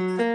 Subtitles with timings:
[0.00, 0.29] Mm-hmm.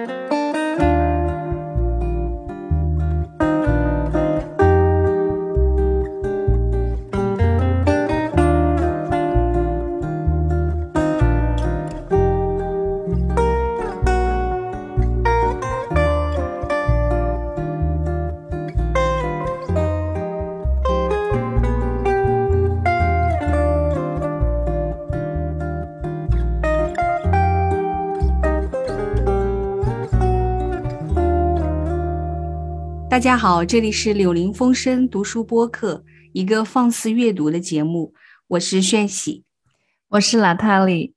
[33.16, 38.14] 大家好，这里是柳林风声读书播客，一个放肆阅读的节目。
[38.50, 39.46] 我是炫喜，
[40.10, 41.14] 我是娜塔莉。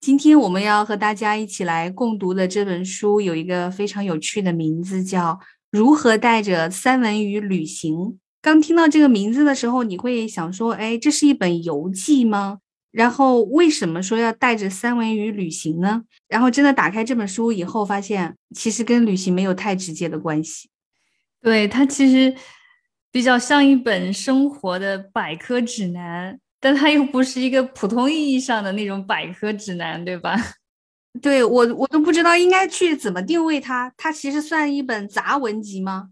[0.00, 5.32] 今天我们要和大家一起来共读的这本书有一个非常有趣的名字，叫
[5.70, 7.94] 《如何带着三文鱼旅行》。
[8.40, 16.04] 刚听到这个名字的时候，你会想说：“哎，这是一本游记吗？”然后为什么说要带着三文鱼旅行呢？
[16.28, 20.70] 然后真的打开这本书以后，发现其实跟旅行没有太直接的关系。
[21.40, 22.34] 对它其实
[23.10, 30.36] 比较像一本生活的百科指南，但它又不是一个普通意义上的那种百科指南，对吧？
[31.22, 33.92] 对我我都不知道应该去怎么定位它。
[33.96, 36.10] 它其实算一本杂文集吗？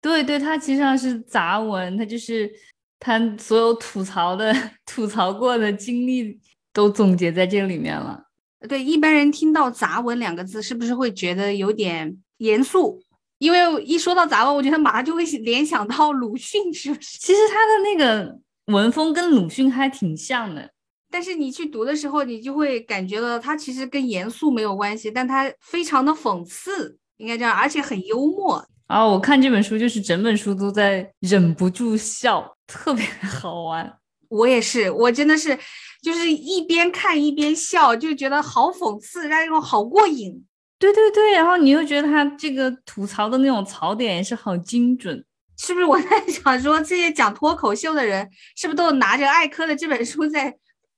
[0.00, 2.50] 对对，它其实上是杂文，它就是
[2.98, 4.54] 它所有吐槽的、
[4.84, 6.38] 吐槽过的经历
[6.72, 8.24] 都总结在这里面了。
[8.68, 13.00] 对一般人听到“杂文”两个字，是不是会觉得有点严肃？
[13.38, 17.18] 因为一说到杂文，我觉得马上就会联想到鲁迅，是不是？
[17.18, 20.70] 其实他的那个文风跟鲁迅还挺像的，
[21.10, 28.64] 但是你去读的时候，你就会感觉到他其实跟严肃没有关系，但他非常的讽刺，应该这样，而且很幽默。
[28.88, 33.98] 啊，我看这本书就是整本书都在忍不住笑，特别好玩。
[34.30, 35.58] 我也是，我真的是
[36.02, 40.44] 就是一边看一边笑，就觉得好讽刺，让人好过瘾。
[40.78, 45.24] 对对对，然后你又觉得他这个吐槽的那种槽点也是好精准，
[45.56, 45.84] 是不是？
[45.84, 50.56] 我在 想说，这些讲脱口秀的人是不是都拿着艾科的这本书在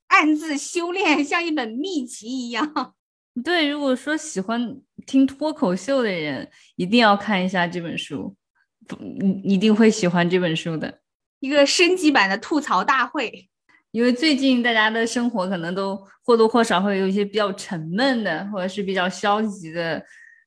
[0.08, 2.94] 暗自修炼，像一本秘籍一样？
[3.42, 8.36] 对，如果说喜欢听脱口秀的人，一定要看一下这本书，
[9.44, 11.00] 一定会喜欢这本书的，
[11.38, 13.49] 一个升级版的吐槽大会。
[13.92, 20.02] 因为最近大家的生活可能都或多或少会有一些比较沉闷的，或者是比较消极的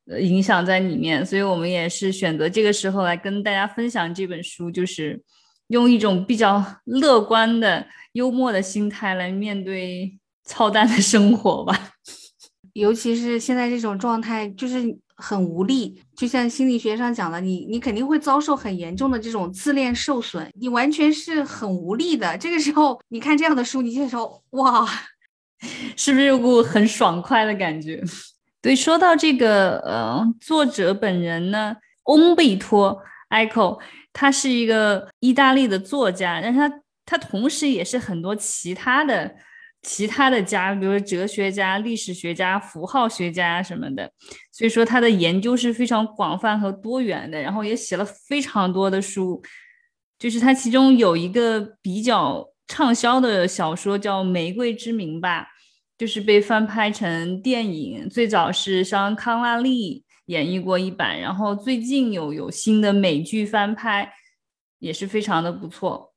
[0.08, 5.22] 呃影响在里面，所以我们也是选择这个时候来跟大家分享这本书，就是
[5.68, 11.92] 用一种比较乐观的、幽默的心态来面对操蛋的生活吧。
[12.74, 14.98] 尤其是现在这种状态，就是。
[15.26, 22.38] 很无力，就像心理学上讲的，你你肯定会遭受很严重的这种自恋受损，你完全是很无力的。
[22.38, 24.86] 这个时候，你看这样的书，你就说哇，
[25.96, 28.04] 是不是有股很爽快的感觉？
[28.62, 32.92] 对，说到这个，呃，作者本人呢，翁贝托·
[33.30, 33.78] 埃科，
[34.12, 39.34] 他是一个意大利的作家，但是他他同时也是很多其他的。
[39.84, 44.10] 其他的家，比如哲学家、历史学家、符号学家什么的，
[44.52, 47.42] 所以说他的研究是非常广泛和多元的。
[47.42, 49.44] 然后也写了非常多的书，
[50.18, 55.50] 就是他其中有一个比较畅销的小说叫《玫瑰之名》吧，
[55.98, 64.14] 就是被翻拍成电影，最早是像康纳利演绎过一版，然后最近有有新的美剧翻拍，
[64.80, 66.14] 也是非常的不错。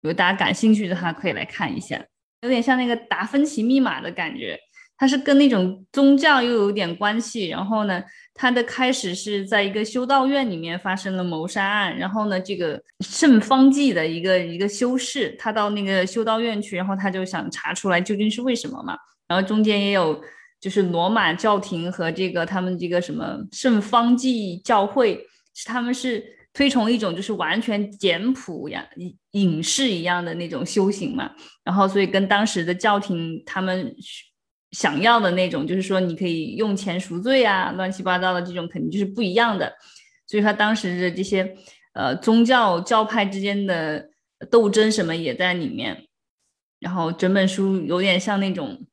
[0.00, 2.02] 如果大家感兴趣的话，可以来看一下。
[2.44, 4.56] 有点像那个达芬奇密码的感觉，
[4.96, 7.48] 它是跟那种宗教又有点关系。
[7.48, 8.02] 然后呢，
[8.34, 11.96] 它的开始是在一个修道院里面发生了谋杀案。
[11.98, 18.96] 然后呢，这个圣方济的一个一个修士，他到那个修道院去，然后他就想查出来究竟是为什么嘛。
[19.26, 20.22] 然后中间也有
[20.60, 26.22] 就是罗马教廷和这个他们这个什么圣方济教会，是他们是
[26.54, 28.88] 推崇一种就是完全简朴呀。
[29.32, 31.30] 隐士一样的那种修行嘛，
[31.62, 33.94] 然后所以跟当时的教廷他们
[34.70, 39.70] 想要的那种，就是说你可以用钱赎罪啊，乱七八糟的这种肯定就是不一样的。
[40.26, 41.54] 所以他当时的这些
[41.92, 44.08] 呃宗教教派之间的
[44.50, 46.06] 斗争什么也在里面，
[46.78, 48.86] 然后整本书有点像那种。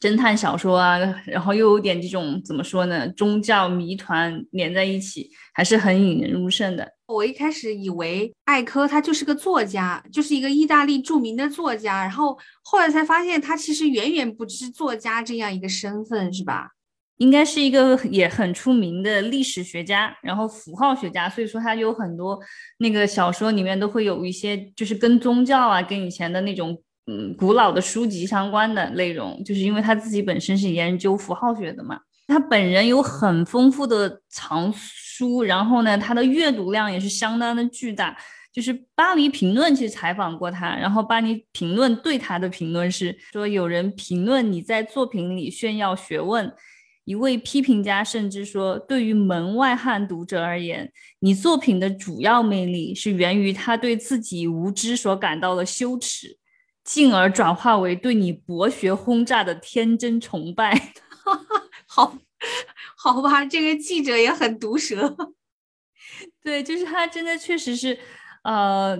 [0.00, 3.08] 侦探小说啊， 然后又有点这种怎么说呢？
[3.10, 6.88] 宗教谜团连在一起，还是很引人入胜的。
[7.06, 16.72] 我一开始以为艾科他就是个作家，就是一个意大利著名的作家，然后后来才发现他其实远远不是作家这样一个身份，是吧？
[17.16, 22.38] 应该是一个也很出名的历史学家，然后符号学家，所以说他有很多
[22.78, 26.80] 那个小说里面都会有一些就是跟宗教啊，跟以前的那种。
[27.08, 38.16] 嗯，古老的书籍相关的内容，就是因为他自己本身是研究符号学的嘛，他本人有很丰富的藏书，然后呢，他的阅读量也是相当的巨大。
[38.50, 46.52] 就是巴黎评论去采访过他，然后巴黎评论对他的评论是说，有人评论你在作品里炫耀学问，
[47.04, 50.90] 一位批评家甚至说，对于门外汉读者而言，
[51.20, 56.36] 你作品的主要魅力是源于他对自己无知所感到的羞耻，
[56.88, 60.94] 进而转化为对你博学轰炸的天真崇拜。
[61.86, 62.16] 好，
[62.96, 65.14] 好吧，这个记者也很毒舌。
[66.42, 67.98] 对，就是他真的确实是。
[68.44, 68.96] 呃，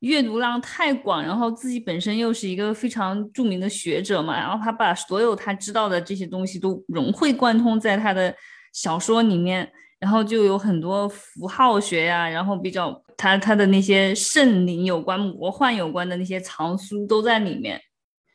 [0.00, 8.34] 阅读量太广，然后自己本身又是一个非常著名的学者嘛，然后他把所有他知道的这些东西都融会贯通在他的
[8.72, 9.70] 小说里面，
[10.00, 17.78] 然后就有很多符号学呀，然后比较他他的那些圣灵有关、魔幻有关的那些藏书都在里面，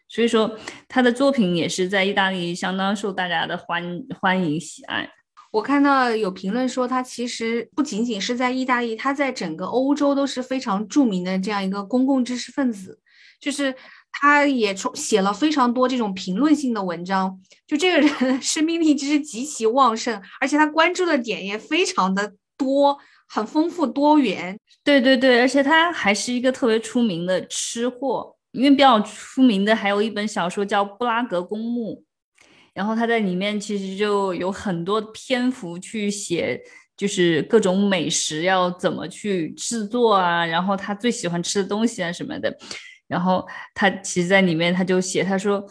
[0.08, 0.56] 所以说
[0.88, 5.10] 他的作品也是在意大利相当受大家的欢欢迎喜爱。
[5.52, 13.00] 我看到有评论说，他其实不仅仅是在意大利，他在整个欧洲都是非常著名的这样一个公共知识分子。
[13.40, 13.76] 就是
[14.12, 17.40] 他也写了非常多这种评论性的文章。
[17.68, 22.98] 就这个人 生命力其实极其旺盛，而且他关注的点也非常的多，
[23.28, 24.60] 很丰富多元。
[24.84, 31.96] 对对对，而且他还是一个特别出名的吃货，因为比较出名的还有一本小说叫《布拉格公墓》。
[32.74, 36.60] 然后他在里面其实就有很多篇幅去写，
[36.98, 42.54] 就是各种美食要怎么去制作啊，然后他最喜欢吃的东西啊什么的。
[43.08, 45.64] 然后他其实在里面他就写，他说：“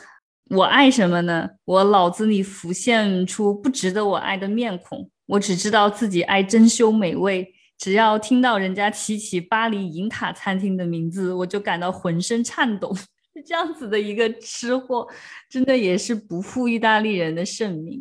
[0.50, 1.48] 我爱什么呢？
[1.64, 7.52] 我脑子里浮现出不值得我爱的面孔，我只知道自己爱珍馐美味。
[7.82, 12.94] 只要听到人家提起巴黎银塔餐厅的名字，我就感到浑身颤抖。
[13.34, 15.04] ”是这样子的一个吃货，
[15.50, 18.00] 真的也是不负意大利人的盛名。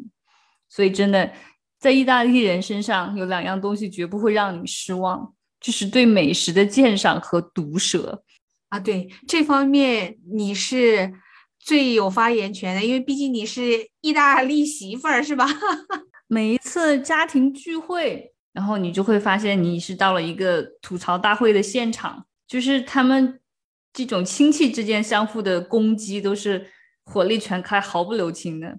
[0.70, 1.34] 所以，真的
[1.80, 8.24] 在意大利人身上有两样东西绝不会让你失望，就是对美食的鉴赏和毒舌
[8.70, 8.80] 啊。
[8.80, 11.12] 对这方面，你是
[11.58, 15.48] 最有发言权的，因为毕竟你是意大利媳妇儿，是吧？
[16.30, 23.38] 每一次家庭聚会，然后你就会发现你是到了一个吐槽大会的现场，就是他们。
[23.94, 26.66] 这种亲戚之间相互的攻击都是
[27.04, 28.74] 火力全开、毫不留情的。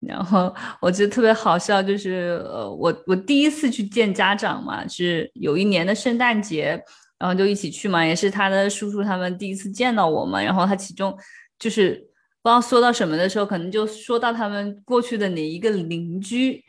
[0.00, 6.82] 然后我觉得特别好笑，就是呃，我我第一次去见家长嘛，是有一年的圣诞节，
[7.20, 10.42] 然后就一起去嘛，也是他的叔叔他们第一次见到我嘛。
[10.42, 11.16] 然后他其中
[11.56, 11.92] 就是
[12.42, 16.64] 不知道说到什么的时候，可能就说到他们过去的哪一个邻居。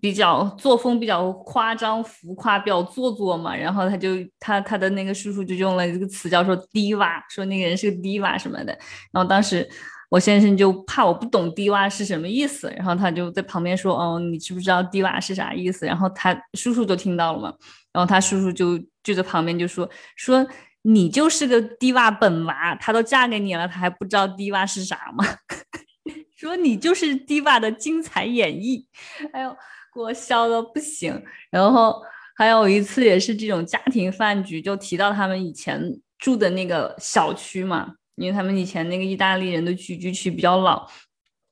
[0.00, 8.72] 比较作风比较夸张浮夸，比较做作嘛，然后他就他他的那个叔叔就用了一个词叫做低洼，说那个人是个低洼什么的。
[9.12, 9.68] 然后当时
[10.10, 17.52] 我先生就怕我不懂低洼是什么意思，然后他就在旁边说：“哦，你知不知道低洼是啥意思？”然后他叔叔就听到了嘛，
[17.92, 20.46] 然后他叔叔就就在旁边就说：“说
[20.82, 25.24] 你就是个低洼本娃，他都嫁给你了，他还不知道低洼是啥吗？”
[26.34, 28.84] 说你就是 Diva 的精彩演绎，
[29.32, 29.50] 哎呦，
[29.94, 31.22] 给我笑的不行。
[31.50, 32.02] 然后
[32.36, 35.80] 还有一次也是这种家庭饭局，就提到他们以前
[36.18, 40.88] 住的那个小区嘛，因为他们以前那个意大利人的聚居区比较老。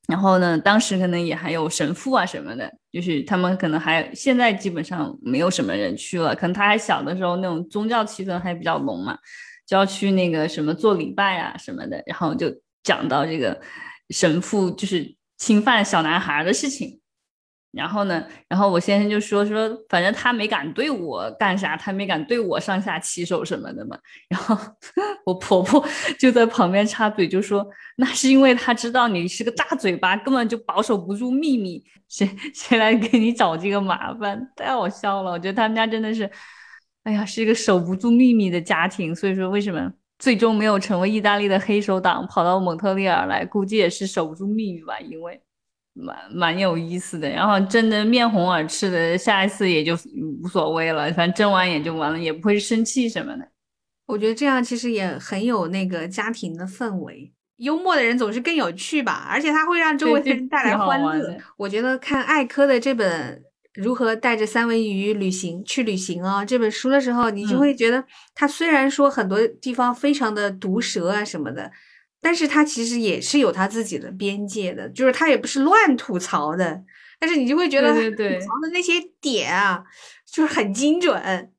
[0.09, 6.35] 然后呢，当时可能也还有神父啊什么的，就是他们可能还现在基本上没有什么人去了。
[6.35, 9.17] 可能他还小的时候，那种宗教气氛还比较浓嘛，
[9.65, 12.03] 就要去那个什么做礼拜啊什么的。
[12.05, 13.59] 然后就讲到这个。
[14.13, 17.01] 神父就是侵犯小男孩的事情，
[17.73, 23.99] 然后呢，然后我先生就说说，反正他没敢对我干啥，他没敢对我上下其手什么的嘛。
[24.29, 24.57] 然后
[25.25, 25.83] 我婆婆
[26.21, 27.67] 就在旁边插嘴就说，
[27.97, 34.47] 那是因为他知道你是个大嘴巴，根本就保守不住秘密，谁谁来给你找这个麻烦？
[34.55, 36.31] 太好笑了，我觉得他们家真的是，
[37.05, 39.15] 哎呀，是一个守不住秘密的家庭。
[39.15, 39.91] 所以说为什么？
[40.23, 45.41] 最终没有成为意大利的黑手党，跑到蒙特利尔来，估计也是守不住秘密吧，因为
[45.95, 47.29] 蛮蛮有意思的。
[47.29, 49.99] 然后争得面红耳赤的，下一次也就
[50.45, 53.49] 无所谓了，反正睁完眼就完了，也不会生气什么的。
[54.07, 61.37] 我觉得这样其实也很有那个家庭的氛围，幽默的人总是更有趣吧，而且他会让周围的人带来欢乐。
[61.57, 63.43] 我觉得看艾科的这本。
[63.75, 66.45] 如何带着三文鱼旅行去旅行啊？
[66.45, 71.71] 这本书的时候，你就会觉得他虽然说很多地方非常的毒舌啊什么的，
[72.21, 76.83] 但是他其实也是有他自己的边界的，就是他也不是乱吐槽的。
[77.19, 79.85] 但是你就会觉得吐槽的那些点啊，
[80.27, 81.53] 就是很精准。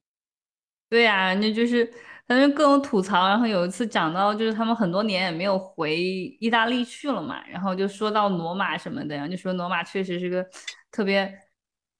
[0.89, 1.89] 对呀，那就是
[2.27, 3.27] 他们各种吐槽。
[3.27, 10.45] 然后有一次讲到，就是他们很多年也没有回意大利去了嘛，然后就说到罗马什么的，然后就说罗马确实是个
[10.91, 11.33] 特别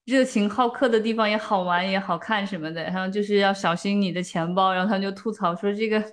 [0.06, 2.84] 热情好客的地方，也好玩也好看什么的。
[2.84, 4.74] 然后就是要小心你的钱包。
[4.74, 6.04] 然后他们就吐槽说，这个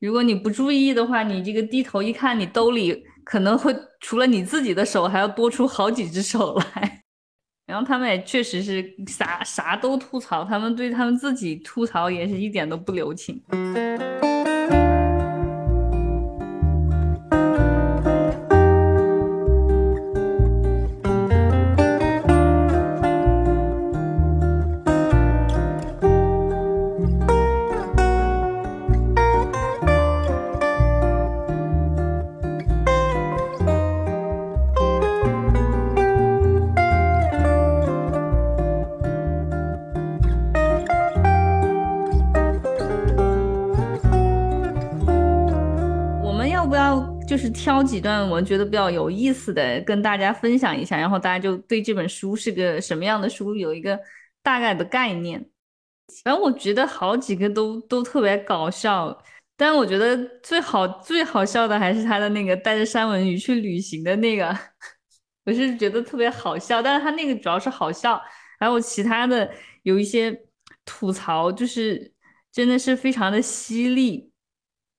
[0.00, 7.02] 如果你不注意的话，你这个低头一看，你兜里可能会除了你自己的手，还要多出好几只手来。
[7.66, 13.40] 然后他们也确实是啥啥都吐槽，他们对他们自己吐槽也是一点都不留情。
[47.90, 53.98] 几段我觉得比较有意思的跟大家分享一下，然后大家就对这本书是个什么样的书有一个
[54.44, 55.44] 大概的概念。
[56.22, 59.16] 反正我觉得好几个都都特别搞笑，
[59.56, 64.56] 但我觉得最好最好笑的还是他的那个带着三文鱼去旅行的那个，
[65.44, 66.80] 我是觉得特别好笑。
[66.80, 68.20] 但是他那个主要是好笑，
[68.60, 69.50] 还有其他的
[69.82, 70.40] 有一些
[70.84, 72.12] 吐槽，就是
[72.52, 74.29] 真的是非常的犀利。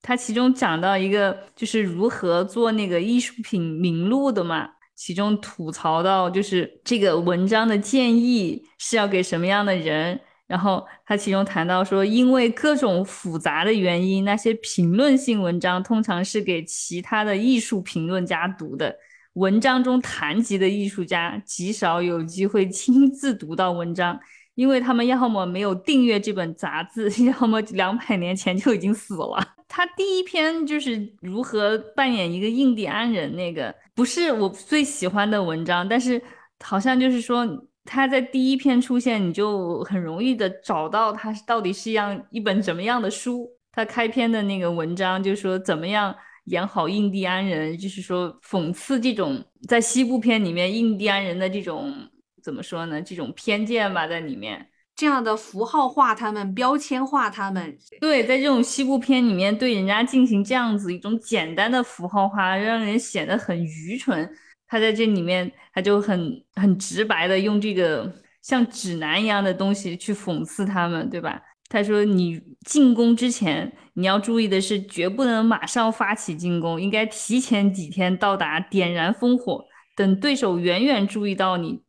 [0.02, 18.96] 他其中讲到一个就是如何做那个艺术品名录的嘛，其中吐槽到就是这个文章的建议是要给什么样的人，然后他其中谈到说，因为各种复杂的原因，那些评论性文章通常是给其他的艺术评论家读的，
[19.34, 24.20] 文章中谈及的艺术家极少有机会亲自读到文章，
[24.56, 29.56] 因为他们要么没有订阅这本杂志， 要么两百年前就已经死了。
[29.68, 36.22] 他第一篇就是如何扮演一个印第安人，那个不是我最喜欢的文章，但是
[36.60, 37.48] 好像就是说
[37.86, 43.50] 他在第一篇出现，你就很容易的找到他到底是一样一本怎么样的书。
[43.72, 46.14] 他开篇的那个文章就说怎么样
[46.48, 51.94] 演好印第安人，就是说讽刺这种在西部片里面印第安人的这种
[52.42, 53.02] 怎么说呢？
[53.02, 54.68] 这种偏见吧，在里面。
[54.96, 64.30] 这样的符号化他们，标签化他们，对，在这种西部片里面，对人家进行这样子一种简单的符号化，让人显得很愚蠢。
[64.68, 71.42] 他在这里面，他就很很直白的用这个像指南一样的东西去讽刺他们，对吧？
[71.68, 79.64] 他说：“你进攻之前，你要注意的是，绝不能马上发起进攻，应该提前几天到达，点燃烽火，
[79.96, 81.82] 等对手远远注意到你。”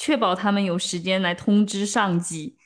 [0.00, 2.56] 确保他们有时间来通知上级。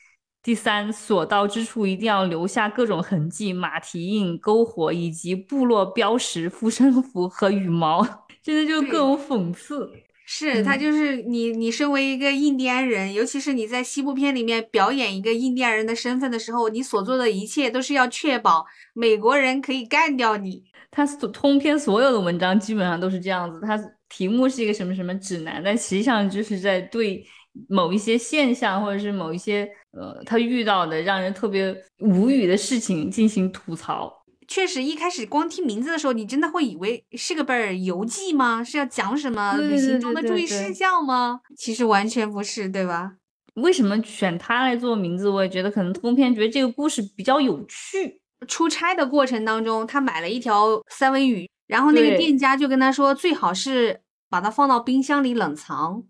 [0.41, 8.01] 第三，所到之处一定要留下各种痕迹，马蹄印、篝火以及部落标识、护身符和羽毛，
[8.41, 9.91] 真的就各种讽刺。
[10.25, 20.63] 是他就是你，你身为一个印第安人，尤其是你在西部片里面表演一个印第安人的身份的时候，你所做的一切都是要确保美国人可以干掉你。
[20.89, 23.77] 他通篇所有的文章基本上都是这样子，他。
[24.15, 27.21] 题目是一个什么什么指南，但实际上就是在对
[27.67, 34.23] 某一些现象或者是某一些呃他遇到的让人特别无语的事情进行吐槽。
[34.47, 38.63] 确实，一开始光听名字的时候，你真的会以为是个本游记吗？
[38.63, 41.41] 是要讲什么旅行中的注意事项吗？
[41.57, 43.15] 其实完全不是，对吧？
[43.55, 45.27] 为什么选它来做名字？
[45.27, 48.21] 我也觉得可能通篇觉得这个故事比较有趣。
[48.47, 51.49] 出差的过程当中，他买了一条三文鱼。
[51.67, 53.99] 然后那个店家就跟他说，最好是
[54.35, 56.03] 把它放到冰箱里冷藏，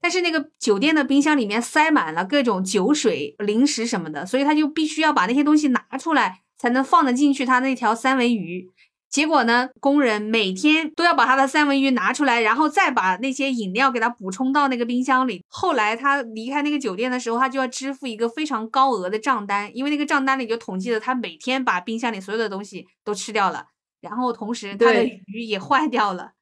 [0.00, 8.70] 但是那个酒店的冰箱里面塞满了各种酒水、零食什么的，所以他就必须要把那些东西拿出来，才能放得进去他那条三文鱼。
[9.10, 15.44] 结果呢，工人每天都要把他的三文鱼拿出来，然后再把那些饮料给他补充到那个冰箱里。
[15.48, 23.66] 后来他离开那个酒店的时候，他就要支付一个非常高额的账单，因为那个账单里就统计了他每天把冰箱里所有的东西都吃掉了。
[24.00, 26.32] 然后同时，他的鱼也坏掉了。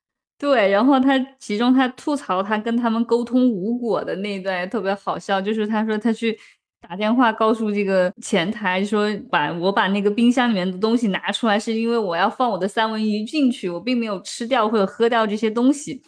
[0.44, 6.38] 对，然后他其中他吐槽他跟他们沟通无果的那一段也特别好笑，就是他说他去
[6.86, 16.02] 打电话告诉这个前台说，把我把那个冰箱里面的东西拿出来，是因为我要放我的三文鱼进去，我并没有吃掉或者喝掉这些东西。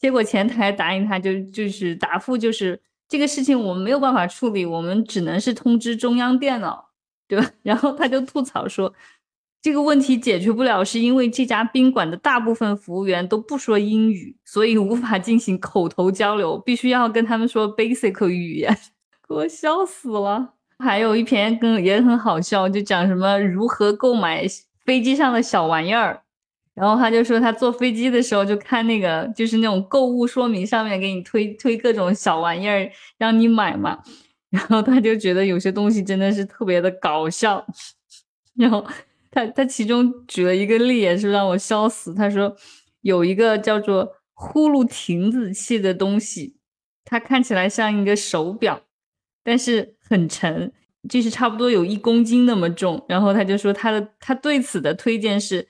[0.00, 6.88] 结果前台答应他，就就是答复就是这个事情我们没有办法处理，我们只能是通知中央电脑，
[7.28, 7.46] 对吧？
[7.62, 8.90] 然后他就吐槽说。
[9.62, 18.76] 这个问题解决不了，是因为这家宾馆的大部分服务员都不说英语，所以无法进行口头交流，必须要跟他们说 basic 语言，
[19.28, 20.54] 给我笑死了。
[20.80, 24.44] 还有一篇更也很好笑，就讲什么如何购买
[24.84, 26.20] 飞机上的小玩意儿。
[26.74, 33.96] 然后他就说他坐飞机的时候就看那个就是那种购物说明上面给你推推各种小玩意儿让你买嘛。
[34.50, 37.64] 然后他就觉得有些东西真的是特别的搞笑。
[38.56, 38.84] 然后
[39.32, 42.14] 他他其中举了一个例也是让我笑死。
[42.14, 42.54] 他说
[43.00, 46.56] 有一个叫做呼噜亭子器的东西，
[47.04, 48.82] 它看起来像一个手表。
[49.44, 50.72] 但是很沉，
[51.08, 53.04] 就是差不多有一公斤那么重。
[53.08, 55.66] 然后他就说他的他对此的推荐是，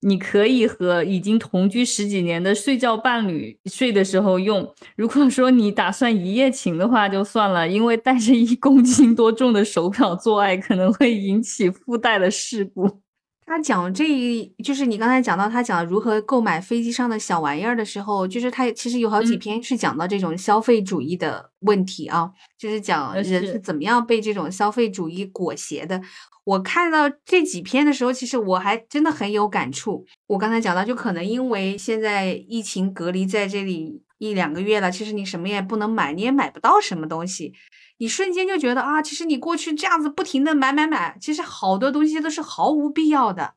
[0.00, 4.66] 你可以和已经同居十几年的睡觉伴侣睡的时候用。
[4.96, 13.00] 如果说你打算一夜情的话，就算了，因为带着一公斤多重的手表做爱可能会引起附带的事故。
[13.44, 26.00] 他讲这一就是你刚才讲到他讲如何购买飞机上的小玩意儿的时候，就是他其实有好几篇是讲到这种消费主义的问题啊，就是讲人是怎么样被这种消费主义裹挟的。
[26.44, 30.04] 我看到这几篇的时候，其实我还真的很有感触。
[30.26, 37.52] 我刚才讲到，就可能因为现在疫情隔离在这里一两个月了，其实你什么也不能买，你也买不到什么东西。
[37.98, 43.54] 你瞬间就觉得啊，其实你过去这样子不停的买买买，其实好多东西都是毫无必要的。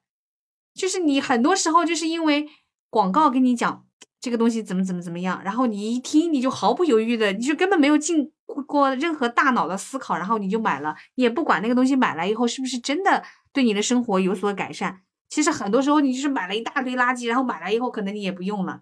[0.74, 2.48] 就是你很多时候就是因为
[2.90, 3.86] 广告跟你讲
[4.24, 8.32] 这个东西怎么怎么怎么样，然后你一听你就毫不犹豫的，你就根本没有经
[8.66, 15.02] 过任何大脑的思考，然后你就买了，你也不管那个东西买来以后是不是真的对你的生活有所改善。
[15.28, 18.80] 其实很多时候你就是买了一大堆垃圾，然后买来以后可能你也不用了。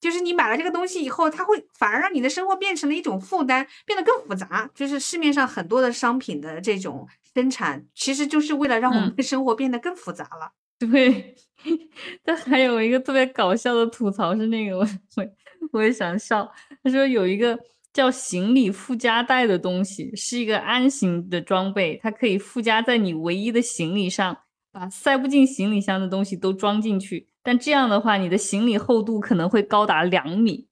[0.00, 4.70] 就是你买了这个东西以后，它会反而让你的生活变成了一种负担，变得更复杂。
[4.76, 10.52] 就是市面上很多的商品的这种生产，其实就是为了让我们的生活变得更复杂了。
[10.78, 11.34] 对，
[12.24, 15.26] 但还有一个特别搞笑的吐槽是那个，我我
[15.72, 16.50] 我也想笑。
[16.82, 17.58] 他说有一个
[17.92, 24.36] 叫行李附加袋的东西，是一个安行的装备，它可以附加在你唯一的行李上，
[24.72, 27.28] 把塞不进行李箱的东西都装进去。
[27.42, 30.66] 但这样的话，你的行李厚度可能会高达两米，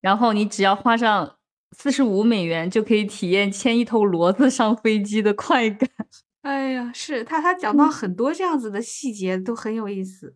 [0.00, 1.36] 然后你只要花上
[1.76, 5.88] 四十五美元，就可以体验牵一头骡子上飞机的快感。
[6.48, 10.34] 哎呀，是他，他讲到很多这样子的细节都很有意思。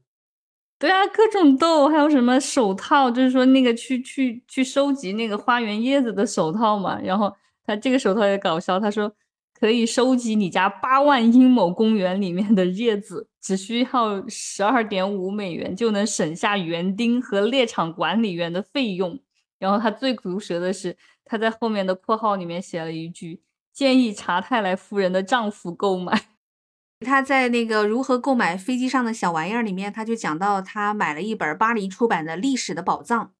[0.78, 7.00] 对啊，各种豆，还有什么手套，就是说那个去去去收集那个花园叶子的手套嘛。
[7.00, 9.12] 然后他这个手套也搞笑，他说。
[9.54, 19.16] 可以收集你家八万英亩公园里面的叶子，只需要十二点五美元就能省下园丁和猎场管理员的费用。
[19.60, 23.40] 然后他最毒舌的是，他在后面的括号里面写了一句：
[23.72, 26.26] 建议查泰莱夫人的丈夫购买。
[27.04, 33.32] 他在那个如何购买飞机上的小玩意儿里面，他就讲到他买了一本巴黎出版的历史的宝藏。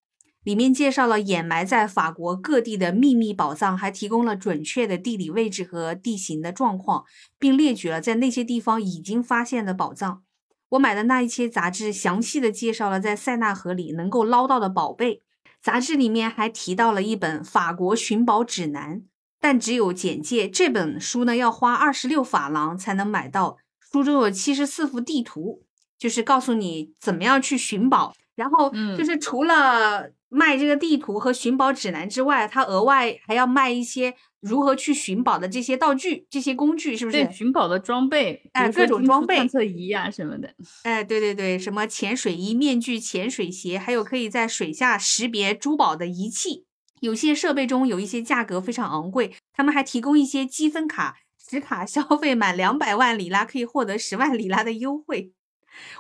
[0.42, 7.04] 里面介绍了掩埋在法国各地的秘密宝藏，还提供了准确的地理位置和地形的状况，
[7.38, 10.24] 并列举了在那些地方已经发现的宝藏。
[10.70, 15.22] 我买的那一些杂志详细的介绍了在塞纳河里能够捞到的宝贝。
[15.62, 19.02] 杂志里面还提到了一本法国寻宝指南，
[19.42, 20.48] 但只有简介。
[20.48, 25.64] 这本书呢要花二十六法郎才能买到，书中有七十四幅地图，
[25.98, 28.14] 就是告诉你怎么样去寻宝。
[28.34, 37.24] 然后就是除了卖这个地图和寻宝指南之外，他额外还要卖一些如何去寻宝的这些道具、这些工具，是不是？
[37.24, 40.54] 对，寻宝的装备，哎，各种装备、探测仪啊什么的。
[40.84, 46.64] 哎，对对对，什么潜水衣、面具、潜水鞋，还有可以在水下识别珠宝的仪器。
[47.02, 55.32] 有些设备中有一些价格非常昂贵，他们还提供一些积分卡，持卡消费满两百万里拉可以获得十万里拉的优惠。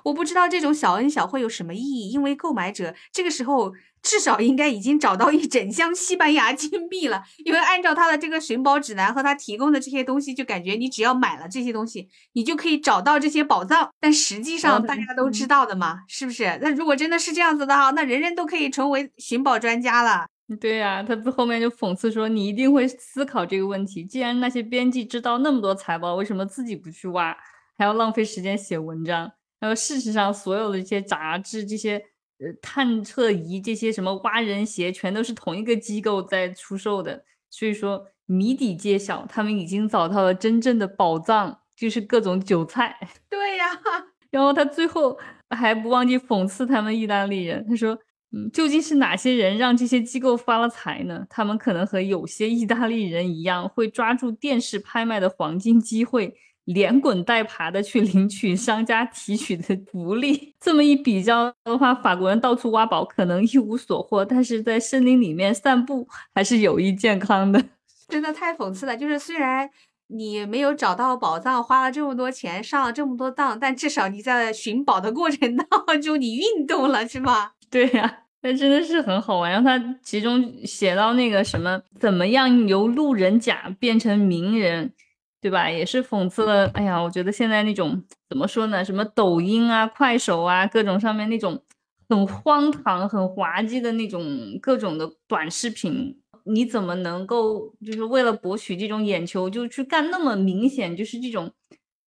[0.04, 7.24] 我不知道这种小恩小惠有什么意义，因为购买者这个时候至少应该已经找到一整箱西班牙金币了。
[7.38, 13.90] 因为按照他的这个寻宝指南和他提供的这些东西，就感觉你只要买了这些东西，你就可以找到这些宝藏。
[13.98, 16.60] 但实际上大家都知道的嘛，是不是？
[16.62, 20.26] 那如果真的是这样子的哈，那人人都可以成为寻宝专家了。
[20.60, 24.04] 对呀，他后面就讽刺说：“你一定会思考这个问题。
[24.04, 27.34] 既然那些编辑知道那么多财报，为什么自己不去挖，
[27.78, 31.96] 还要浪费时间写文章？”然后，事实上，所有的这些杂志、这些
[32.38, 37.24] 呃探测仪、这些什么挖人鞋，全都是同一个机构在出售的。
[37.48, 42.98] 所以说，谜底揭晓，他们已经找到了真正的宝藏，就是各种韭菜。
[43.30, 43.64] 对呀。
[44.32, 45.18] 然后他最后
[45.50, 47.96] 还不忘记讽刺他们意大利人，他说
[48.32, 51.26] ：“嗯，究竟是哪些人让这些机构发了财呢？
[51.28, 56.34] 他们可能和有些意大利人一样，会抓住电视拍卖的黄金机会。”
[56.66, 67.60] 连滚带爬的去领取商家提取的福利，这么一比较的话，法国人到处挖宝可能一无所获，但是在森林里面散步还是有益健康的。
[68.08, 69.68] 真的太讽刺了，就是虽然
[70.06, 77.54] 你没有找到宝藏，花了这么多钱，上了这么多当，但至少你在寻宝的过程当中，你运动了，是吧？
[77.72, 79.50] 对呀，那真的是很好玩。
[79.50, 84.92] 然后他其中写到那个什么，怎么样由路人甲变成名人，
[85.40, 85.70] 对吧？
[85.70, 86.66] 也是讽刺了。
[86.74, 88.84] 哎呀，我觉得现在那种怎么说呢？
[88.84, 91.62] 什么抖音啊、快手啊，各种上面那种
[92.10, 94.22] 很荒唐、很滑稽的那种
[94.60, 96.18] 各种的短视频。
[96.44, 101.50] 你怎么能够就是为了博取这种眼球，就去干那么明显就是这种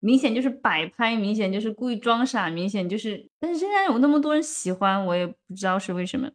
[0.06, 6.30] 明显就是摆拍，明显就是故意装傻，明显就是，但是仍然有那么多人喜欢，我也不知道是为什么。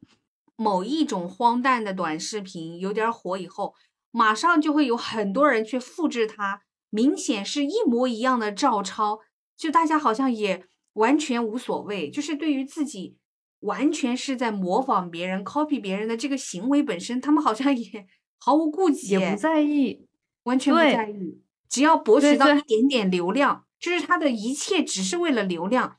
[0.57, 3.75] 某一种荒诞的短视频有点火以后，
[4.11, 9.21] 马上就会有很多人去复制它，明显是一模一样的照抄，
[9.57, 13.17] 就大家好像也完全无所谓，就是对于自己。
[13.61, 18.07] 完全是在模仿别人、copy 别人的这个行为本身，他们好像也
[18.39, 20.07] 毫无顾忌，也不在意，
[20.45, 25.97] 完全不在意，只要博取到一点点流量，就是他的一切只是为了流量。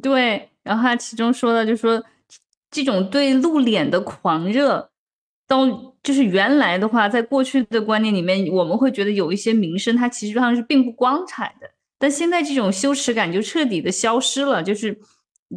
[0.00, 2.04] 对，然后他其中说的，就说
[2.70, 4.90] 这种对露脸的狂热，
[5.48, 5.66] 到
[6.02, 15.00] 就是原来的话，在过去的观念里面，我们会觉得有一些名声，它其实上是并不光彩的，但现在这种羞耻感就彻底的消失了，就是。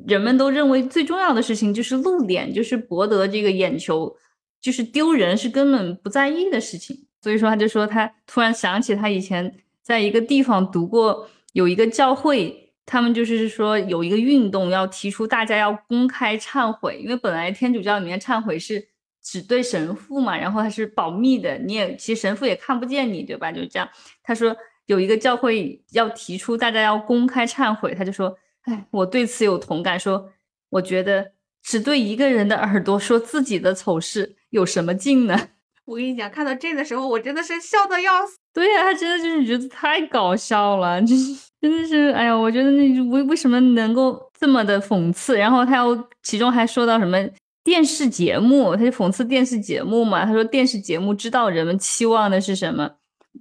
[0.05, 4.13] 人们都认为最重要的事情就是露脸，就是博得这个眼球，
[4.59, 7.04] 就是丢人是根本不在意的事情。
[7.25, 18.87] 所以说，他就说他突然想起他以前在一个地方读过，有一个教会，他们就是说有一个运动要提出大家要公开忏悔，因为本来天主教里面忏悔是
[19.23, 23.51] 只对神父嘛，然后他是保密的，你也其实神父也看不见你，对吧？
[23.51, 23.89] 就这样。
[24.21, 28.37] 他说有一个教会要提出大家要公开忏悔，他就说。
[28.65, 29.99] 哎，我对此有同感。
[29.99, 30.31] 说，
[30.69, 35.49] 我觉得只对一个人的耳朵说自己的丑事有什么劲呢？
[35.85, 38.37] 我跟你讲，看到这的时候，我真的是笑的要死。
[38.53, 45.37] 对呀，他真的就是觉得太搞笑了，就是真的是，哎呀，我觉得那为为什么能够这么的讽刺？
[45.37, 47.17] 然后他又其中还说到什么
[47.63, 50.25] 电视节目，他就讽刺电视节目嘛。
[50.25, 52.89] 他说电视节目知道人们期望的是什么，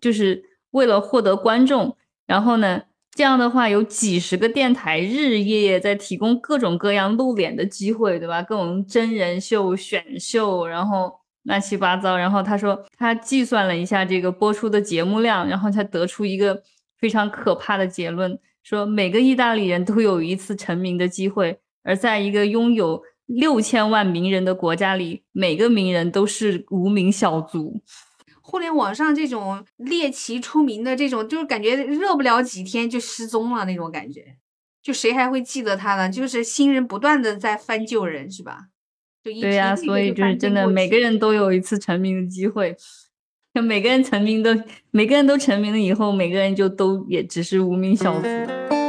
[0.00, 2.82] 就是为了获得观众，然后呢？
[3.16, 8.42] 这样的话，有几十个电台日日夜夜在提供各种各样露脸的机会，对吧？
[8.42, 12.16] 各种真人秀、选秀，然后乱七八糟。
[12.16, 16.62] 然后他说，他计算了一下这个播出的节目量，然后才得出一个
[16.98, 27.80] 非常可怕的结论：说每个意大利人都有一次成名的机会，而在一个拥有六千万名人的国家里，每个名人都是无名小卒。
[28.42, 34.36] 互联网上这种猎奇出名的这种，就是感觉热不了几天就失踪了那种感觉，
[34.82, 36.10] 就谁还会记得他呢？
[36.10, 38.68] 就是新人不断的在翻旧人，是吧？
[39.24, 42.76] 对呀，所以就是真的，每个人都有一次成名的机会，
[43.54, 44.54] 每个人成名都，
[44.90, 48.83] 每个人都成名了以后，每个人就都也只是无名小卒。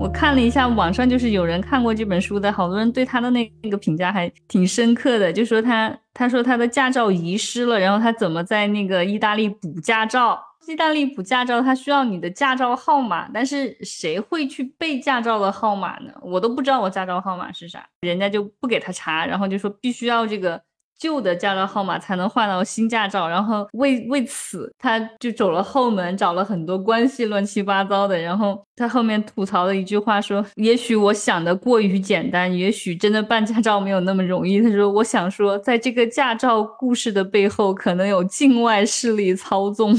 [0.00, 10.40] 我看了一下网上就是有人看过这本书的，好多人对他的那那个评价还挺深刻的，就说他他说他的驾照遗失了，然后他怎么在那个意大利补驾照？
[10.68, 16.12] 意大利补驾照他需要你的驾照号码，但是谁会去背驾照的号码呢？
[16.22, 20.62] 我都不知道我驾照号码是啥，人家就不给他查，然后就说必须要这个。
[20.98, 28.18] 旧的驾照号码才能换到新驾照，然后为为此他就走了后门，找了很多关系，乱七八糟的。
[28.20, 39.94] 然后他后面吐槽了一句话说：“也许我想的过于简单，也许真的办驾照没有那么容易。”他说：“我想说，在这个驾照故事的背后，可能有境外势力操纵。”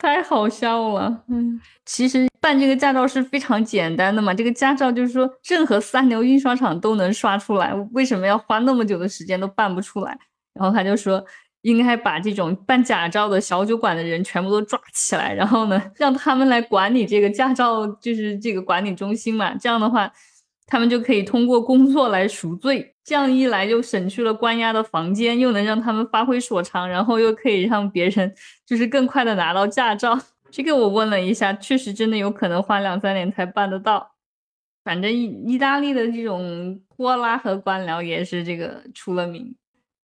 [0.00, 10.18] 太好笑了，嗯，其实办这个驾照是非常简单的嘛，这个驾照就是说任何三流印刷厂都能刷出来，为什么要花那么久的时间都办不出来？
[10.54, 11.22] 然后他就说，
[11.62, 20.10] 应该把这种办假照的小酒馆的人全部都抓起来，然后呢，让他们来管理这个驾照，就是这个管理中心嘛，这样的话。
[20.72, 28.32] 他们就可以通过工作来赎罪，这样一来就省去了关押的房间，又能让他们发挥所长，然后又可以让别人
[28.64, 30.16] 就是更快的拿到驾照。
[30.48, 34.12] 这个我问了一下，确实真的有可能花两三年才办得到。
[34.84, 39.52] 反正意意大利的这种拖拉和官僚也是这个出了名。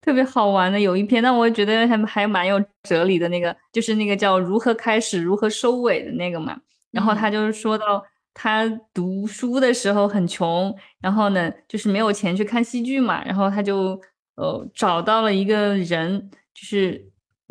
[0.00, 6.58] 特别好玩的有一篇，但我觉得还还蛮有哲理的那个，就是那个叫如何开始如何收尾的那个嘛。
[6.90, 8.04] 然后他就是说到
[8.38, 13.98] 他读书的时候很穷，然后呢就是没有钱去看戏剧嘛，然后他就
[14.34, 17.02] 呃找到了一个人，就是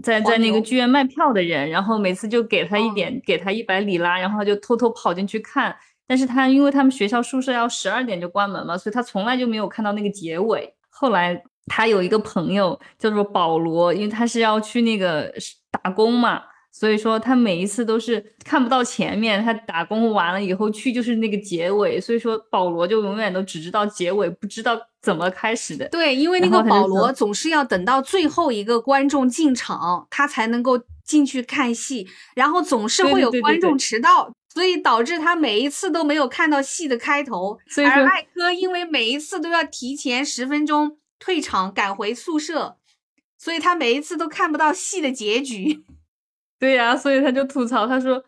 [0.03, 5.75] 在在那个剧院卖票的人，然后每次就给他一点，给他一百里拉，然后他就偷偷跑进去看。
[6.05, 10.71] 但是他因为他们学校宿舍要十二点就关门嘛，所以他从来就没有看到那个结尾。
[10.91, 15.33] 后来他有一个朋友叫做保罗，因为他是要去那个
[15.71, 16.43] 打工嘛，
[16.77, 19.41] 所以说他每一次都是看不到前面。
[19.41, 25.88] 他打工完了以后去就是那个结尾，所以说保罗就永远都只知道结尾，不知道怎么开始的。
[25.88, 34.33] 对，因为那个保罗总是要等到最后一个观众进场，他才能够进去看戏，然后总是会有观众迟到。
[34.53, 42.77] 所以导致他每一次都没有看到戏的开头，而艾科因为每一次都要提前十分钟退场赶回宿舍，
[43.38, 45.85] 所以他每一次都看不到戏的结局。
[46.59, 48.23] 对呀，所以他就吐槽，他说：“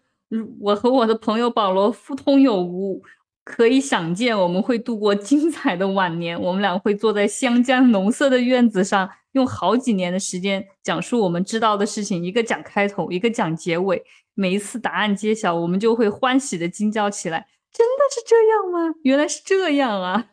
[0.60, 3.02] 我和我的朋友保罗互通有无，
[3.44, 6.40] 可以想见我们会度过精彩的晚年。
[6.40, 14.04] 我们俩会坐在香江农色的院子上，用好几年的时间讲述我们知道的事情，一个讲开头，一个讲结尾。”
[14.40, 17.48] 每一次答案揭晓，我们就会欢喜的惊叫起来。
[17.74, 18.94] 真的是这样吗？
[19.02, 20.26] 原来是这样啊！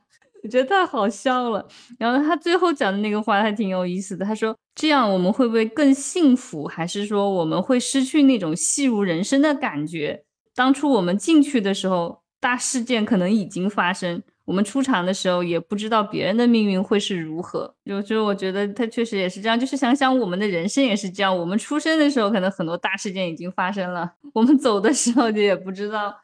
[0.45, 1.67] 我觉得太好笑了。
[1.99, 4.25] 然后他最后讲的那个话还挺有意思的。
[4.25, 6.67] 他说：“这样我们会不会更幸福？
[6.67, 10.23] 还是说我们会失去那种戏如人生的感觉？
[10.55, 19.59] 当初我们进去的时候，大事件可能已经发生。”我们出场的时候也不知道别人的命运会是如何，就就是我觉得他确实也是这样。
[19.59, 26.15] 就是想想我们的人生也是这样，我们出生的时候可能很多大事件已经发生了， 我们走的时候就也不知道，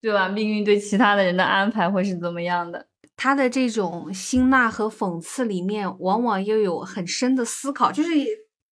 [0.00, 0.26] 对吧？
[0.26, 2.86] 命运对其他的人的安排会是怎么样的？
[3.16, 8.10] 他的这种辛辣和讽刺里面，往往又有很深的思考，就是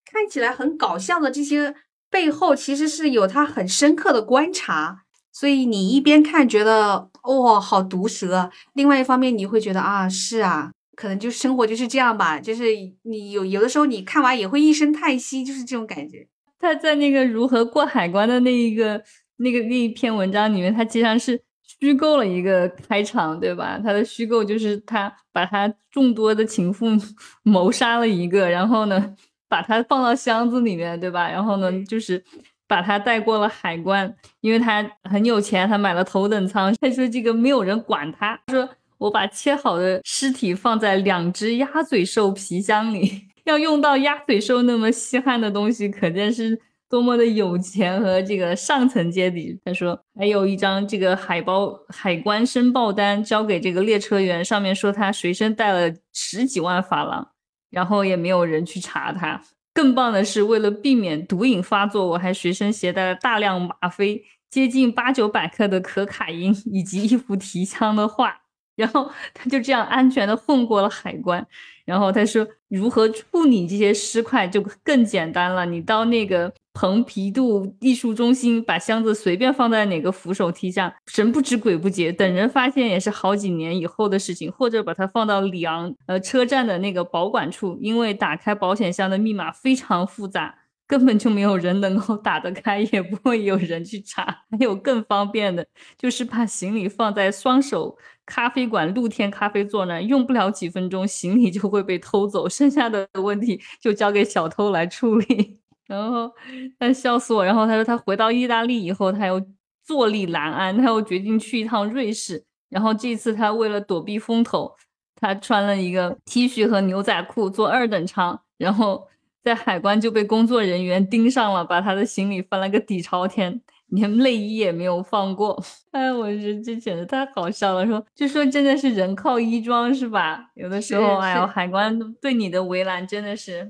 [0.05, 1.75] 看起来很搞笑的这些
[2.11, 5.01] 背后，其实是有他很深刻的观察。
[5.33, 12.67] 所以你一边看觉得哇好毒舌，另外一方面你会觉得啊是啊，可能就生活就是这样吧，就是
[13.03, 16.29] 你有有的时候你看完也会一声叹息，就是这种感觉。
[16.61, 19.03] 他在那个如何过海关的那一个
[19.39, 21.43] 那个那一篇文章里面，他实际上是
[21.81, 23.81] 虚构了一个开场，对吧？
[23.83, 26.87] 他的虚构就是他把他众多的情妇
[27.43, 29.15] 谋杀了一个，然后呢
[29.49, 31.29] 把他放到箱子里面，对吧？
[31.29, 32.23] 然后呢就是。
[32.67, 36.75] 把他带过了海关，因为他很有钱，他买了头等舱。
[36.81, 46.59] 他说这个没有人管他，说我把切好的尸体放在两只鸭嘴兽皮箱里， 要用到鸭嘴兽那么稀罕的东西，可见是
[46.95, 49.59] 多么的有钱和这个上层阶级。
[49.65, 57.27] 他说还有一张这个海包海关申报单交给这个列车员，上面说他随身带了十几万法郎，
[57.69, 59.43] 然后也没有人去查他。
[59.75, 68.43] 更棒的是，为了避免毒瘾发作，我还随身携带了大量吗啡，接近八九百克的可卡因，以及一幅提枪的画。
[68.77, 71.45] 然后他就这样安全的混过了海关。
[71.85, 75.67] 然后他说，如何处理这些尸块就更简单了。
[75.67, 84.51] 你到那个蓬皮杜艺术中心，把箱子随便放在哪个扶手梯下，神不知鬼不觉，等人发现也是好几年以后的事情。
[84.51, 90.55] 或者把它放到里昂呃车站的那个保管处，因为打开保险箱的密码非常复杂，
[90.87, 94.25] 根本就没有人能够打得开，也不会有人去查。
[94.51, 95.67] 还有更方便的，
[95.97, 97.97] 就是把行李放在双手。
[98.27, 105.61] 咖啡馆露天咖啡座呢，用不了几分钟，行李就会被偷走，剩下的问题就交给小偷来处理。
[105.87, 106.33] 然后
[106.79, 107.45] 他笑死我。
[107.45, 109.45] 然后他说他回到意大利以后，他又
[109.85, 112.43] 坐立难安，他又决定去一趟瑞士。
[112.71, 114.75] 然后这次他为了躲避风头，
[115.21, 119.07] 他穿了一个 T 恤和牛仔裤坐二等舱，然后
[119.45, 123.61] 在海关就被工作人员盯上了，把他的行李翻了个底朝天。
[123.89, 127.87] 连内衣也没有放过， 哎，我觉得这简直太好笑了。
[127.87, 130.51] 说，就说真的是人靠衣装是吧？
[130.55, 133.69] 有的时候，哎呦，海关对你的围栏真的是。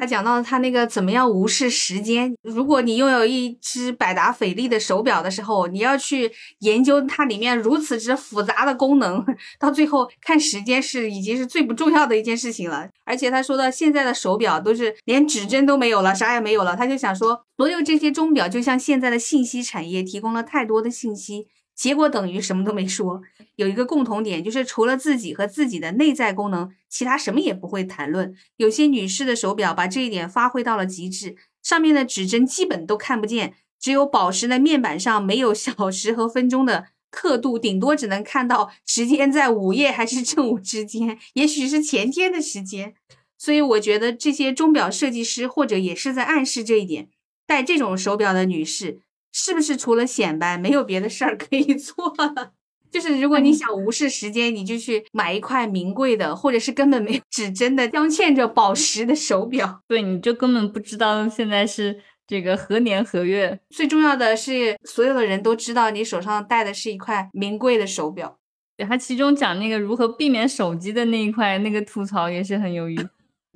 [0.00, 2.34] 他讲到他那个怎么样无视时间。
[2.42, 9.22] 如果你拥有一只百达翡丽的手表的时候，你要去研究它里面如此之复杂的功能，
[9.58, 12.88] 到最后看时间是已经是最不重要的一件事情了。
[13.04, 16.74] 而且他说到现在的手表都是连指针都没有了，啥也没有了。
[16.74, 21.48] 他就想说，所有这些钟表就像现在的信息产业提供了太多的信息。
[21.80, 23.22] 结果等于什么都没说。
[23.56, 28.34] 有一个共同点，就是除了自己和自己的内在功能，其他什么也不会谈论。
[28.58, 42.92] 有些女士的手表把这一点发挥到了极致，上面的指针基本都看不见，只有宝石的面板上没有小时和分钟的刻度，顶多只能看到时间在午夜还是正午之间，也许是前天的时间。
[43.38, 47.08] 所以我觉得这些钟表设计师或者也是在暗示这一点，
[47.46, 49.00] 戴这种手表的女士
[49.32, 52.52] 是不是除了显摆没有别的事儿可以做了？
[52.90, 59.80] 就是如果你想无视时间，你就去买一块名贵的，或者是根本没有指针的镶嵌着宝石的手表。
[59.86, 63.60] 对，你就根本不知道现在是这个何年何月。
[63.70, 68.36] 最重要的是，所有的人都知道你手上戴的是一块名贵的手表。
[68.76, 73.08] 对他其中讲那个如何避免手机的那一块，那个吐槽也是很有意思。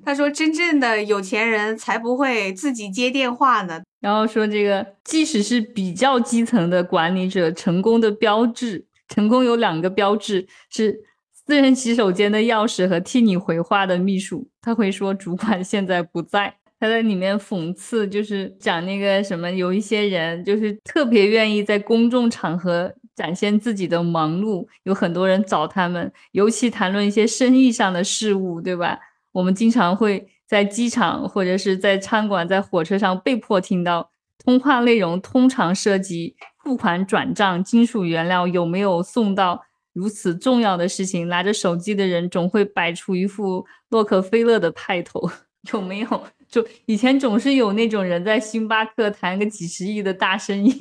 [0.03, 10.99] 他说：“真正的有钱人才不会自己接电话呢。”然后说：“这个即使是比较基层的管理者，成功的标志。”成功有两个标志，是
[11.31, 14.47] 私人洗手间的钥匙和替你回话的秘书。
[14.61, 16.55] 他会说主管现在不在。
[16.79, 28.99] 他在里面讽刺，就是讲那个什么，有一些人就是特别愿意在公众场合展现自己的忙碌，有很多人找他们，尤其谈论一些生意上的事务，对吧？
[29.35, 36.37] 我们经常会在机场或者是在餐馆、在火车上被迫听到通话内容，通常涉及。
[36.63, 39.61] 付款转账、金属原料有没有送到？
[39.93, 45.29] 如此重要的事情，拿着手机的人总会摆出一副洛克菲勒的派头，
[45.71, 46.23] 有没有？
[46.47, 50.73] 就以前总是有那种人在星巴克谈个几十亿的大生意。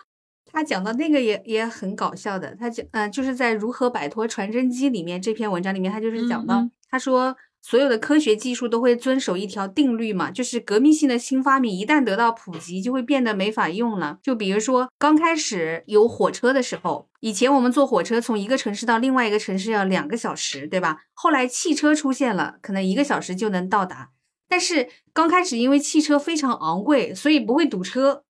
[0.50, 7.36] 他讲到那个也也很搞笑的，他讲嗯，就是在如何摆脱传真机里面这篇文章里面，他就是讲到，他说。
[7.68, 14.18] 所有的科学技术都会遵守一条定律嘛，就是革命性的新发明一旦得到普及，就会变得没法用了。
[14.22, 21.02] 就比如说刚开始有火车的时候，以前我们坐火车从一个城市到另外一个城市要两个小时，对吧？
[21.12, 24.12] 后来汽车出现了，可能一个小时就能到达。
[24.48, 28.22] 但是刚开始因为汽车非常昂贵，所以不会堵车。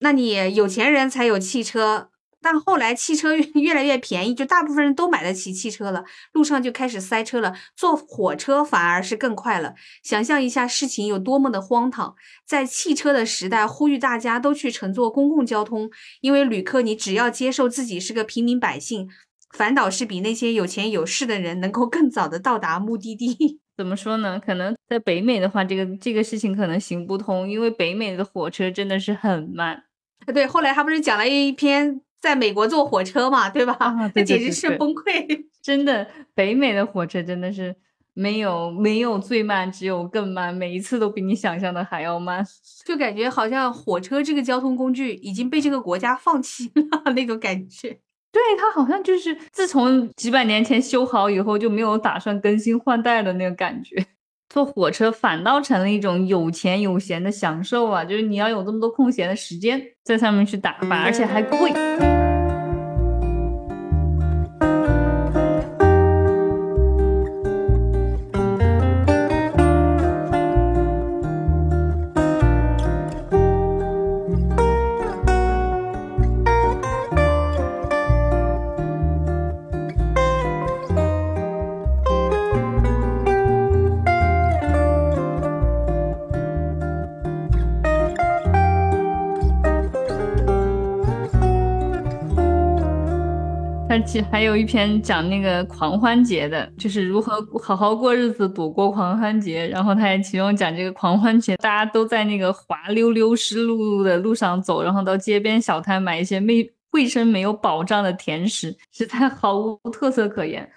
[0.00, 2.08] 那你有钱人才有汽车。
[2.44, 7.54] 但后来汽车 越来越便宜，就大部分人都买得起汽车了，路上就开始塞车了。
[7.74, 9.74] 坐火车反而是更快了。
[10.02, 12.14] 想象一下事情有多么的荒唐，
[12.46, 19.08] 在汽车的时代，呼吁大家都去乘坐公共交通，因为旅客你只要接受自己是个平民百姓，
[19.56, 23.58] 反倒是比那些有钱有势的人能够更早的到达目的地。
[23.74, 24.38] 怎么说呢？
[24.38, 29.84] 可能在北美的话，这个这个事情可能行不通，因为北美的火车真的是很慢。
[30.26, 32.02] 对，后来他不是讲了一篇。
[32.24, 33.76] 在美国坐火车嘛，对吧？
[34.14, 35.44] 那简直是崩溃！
[35.62, 37.76] 真的，北美的火车真的是
[38.14, 42.42] 没有没有最慢，只有更慢，每一次都比你想象的还要慢，
[42.86, 47.90] 就感觉好像火车这个交通工具已经被这个国家放弃了 那种感觉。
[48.32, 54.02] 对，它好像就是自从几百年前修好以后就没有打算更新换代的那个感觉。
[54.48, 58.04] 坐火车反倒成了一种有钱有闲的享受啊！
[58.04, 62.13] 就是你要有这么多空闲的时间在上面去打发，而且还贵。
[94.22, 99.66] 还有一篇讲那个狂欢节的，就是如何好好过日子，躲过狂欢节。
[99.68, 110.70] 然后他也其中讲这个狂欢节，大家都在那个滑溜溜、湿漉漉的路上走，然后到街边小摊买一些没卫生、没有保障的甜食，实在毫无特色可言。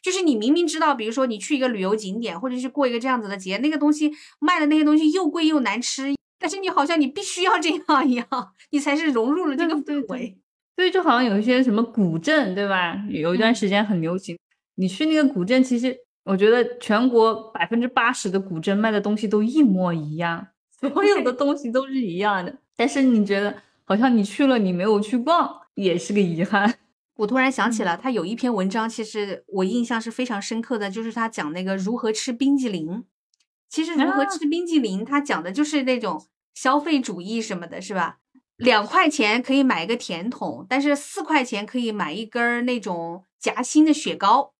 [0.00, 8.26] 就是你明明知道，比如说你去一个旅游景点，或者是过一个这样子的节，那个东西卖的那些东西又贵又难吃，但是你好像你必须要这样一样，
[8.70, 10.38] 你才是融入了这个氛围。
[10.78, 12.94] 所以就好像有一些什么古镇，对吧？
[13.08, 14.38] 有一段时间很流行。
[14.76, 20.46] 你去那个古镇，其实我觉得全国百分之八十的古镇卖的东西都一模一样，
[20.78, 22.54] 所有的东西都是一样的。
[22.76, 26.72] 但是你觉得好像你去了，你没有去逛，也是个遗憾。
[27.16, 33.04] 我突然想起了，他有一篇文章，其实我印象是非常深刻的，就是他讲那个如何吃冰激凌。
[33.68, 38.18] 其实如何吃冰激凌，他讲的就是那种消费主义什么的，是吧？
[38.58, 44.52] 两块钱可以买一个甜筒，但是四块钱可以买一根儿那种夹心的雪糕，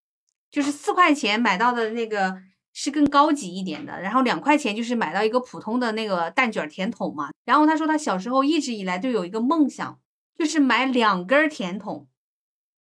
[0.52, 2.36] 就是四块钱买到的那个
[2.72, 7.30] 是更高级一点的，然后两块钱就是买到一个普通的那个蛋卷甜筒嘛。
[7.44, 9.98] 然后他说他小时候一直以来都有一个梦想，
[10.38, 12.06] 就是买两根甜筒，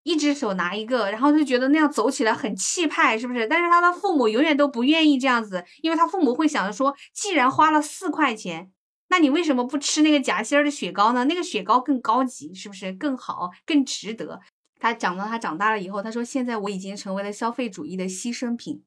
[0.04, 3.48] 一只手拿一个，然后就觉得那样走起来很气派，是不是？
[3.48, 8.72] 但是他的父母永远都不愿意这样子，因为他父母会想着说，既然花了四块钱。
[9.16, 11.24] 那你为什么不吃那个夹心儿的雪糕呢？
[11.24, 14.42] 那个雪糕更高级，是不是更好、更值得？
[14.78, 18.84] 他讲到他长大了以后，他说：“现在我已经成为了消费主义的牺牲品，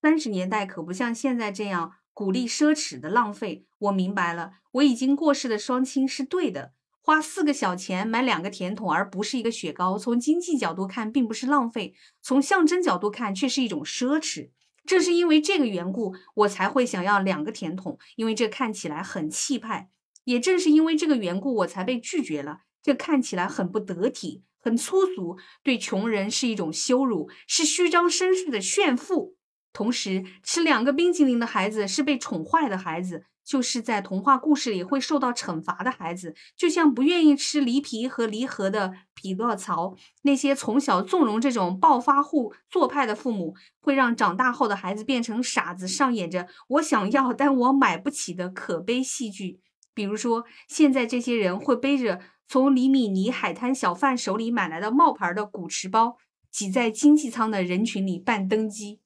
[0.00, 3.66] 三十年代可不像现在这样鼓励奢侈的浪费。
[3.80, 6.74] 我明白了，我已经过世的双亲是对的。
[7.00, 14.50] 花四个小钱买两个甜筒，而不是一个雪糕，从经济角度看并不是浪费，从象征角度看却是一种奢侈。
[14.84, 19.90] 正是因为这个缘故，我才会想要两个甜筒，因为这看起来很气派。
[20.24, 22.60] 也正是因为这个缘故，我才被拒绝了。
[22.82, 29.36] 这看起来很不得体，很粗俗，对穷人是一种羞辱，是虚张声势的炫富。
[29.72, 33.24] 同时，吃两个冰淇淋的孩子是被宠坏的孩子。
[33.44, 39.94] 就是在童话故事里会受到惩罚的孩子，就像不愿意吃梨皮和梨核的匹诺曹。
[40.22, 49.60] 那些从小纵容这种暴发户做派的父母，会让长大后的孩子变成傻子，上演着我想要但我买不起的可悲戏剧。
[49.92, 56.16] 比如说，现在这些人会背着从里米尼海滩小贩手里买来的冒牌的古驰包，
[56.50, 59.01] 挤在经济舱的人群里办登机。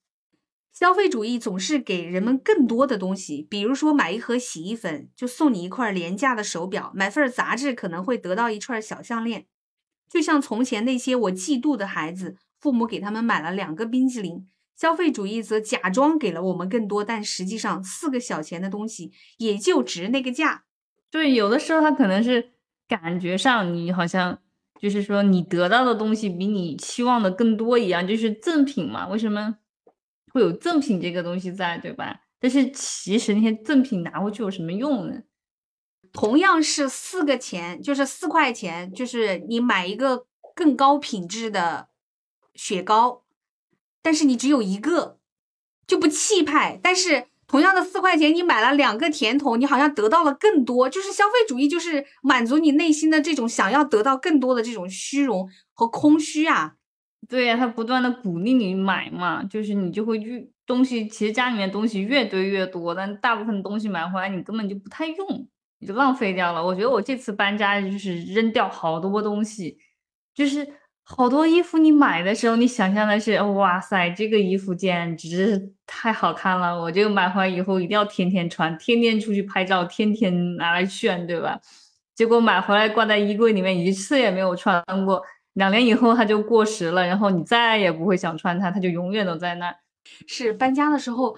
[0.79, 9.47] 消费主义总是给人们更多的东西，比如说买一盒洗衣粉就送你一块廉价的手表，买份杂志可能会得到一串小项链。
[10.07, 14.47] 就像从前那些我嫉妒的孩子，父母给他们买了两个冰激凌，
[14.77, 20.64] 消费主义则假装给了我们更多，但实际上四个小钱的东西也就值那个价。
[21.11, 22.51] 对，有的时候他可能是
[22.87, 24.39] 感觉上你好像
[24.79, 29.09] 就是说你得到的东西比你期望的更多一样，就是赠品嘛？
[29.09, 29.57] 为什么？
[30.37, 32.20] 会有赠品这个东西在，对吧？
[32.39, 35.22] 但是其实那些赠品拿回去有什么用呢？
[36.12, 41.89] 同样是四个钱，就是四块钱，就是你买一个更高品质的
[42.55, 43.24] 雪糕，
[44.03, 45.18] 但是你只有一个，
[45.87, 46.78] 就不气派。
[46.82, 50.87] 但是同样的四块钱，你买了两个甜筒，你好像得到了更多。
[50.91, 56.76] 就是消费主义，就是满足你内心的这种想要得到更多的这种虚荣和空虚啊。
[57.29, 65.49] 对呀，他不断的鼓励你买嘛，就是你就会越东西，其实家里面东西越堆越多，但大部分东西买回来你根本就不太用，
[65.81, 66.64] 你就浪费掉了。
[66.64, 69.77] 我觉得我这次搬家就是扔掉好多东西，
[70.35, 70.66] 就是
[71.03, 81.61] 好多衣服，你买的时候你想象的是，哇塞，这个衣服简直太好看了，我就买回来以后一定要天天穿，天天出去拍照，天天拿来炫，对吧？
[82.14, 85.22] 结果买回来挂在衣柜里面一次也没有穿过。
[85.57, 89.75] 两年以后它就过时了，然后你再也不会想穿它，它就永远都在那。
[90.27, 91.37] 是搬家的时候，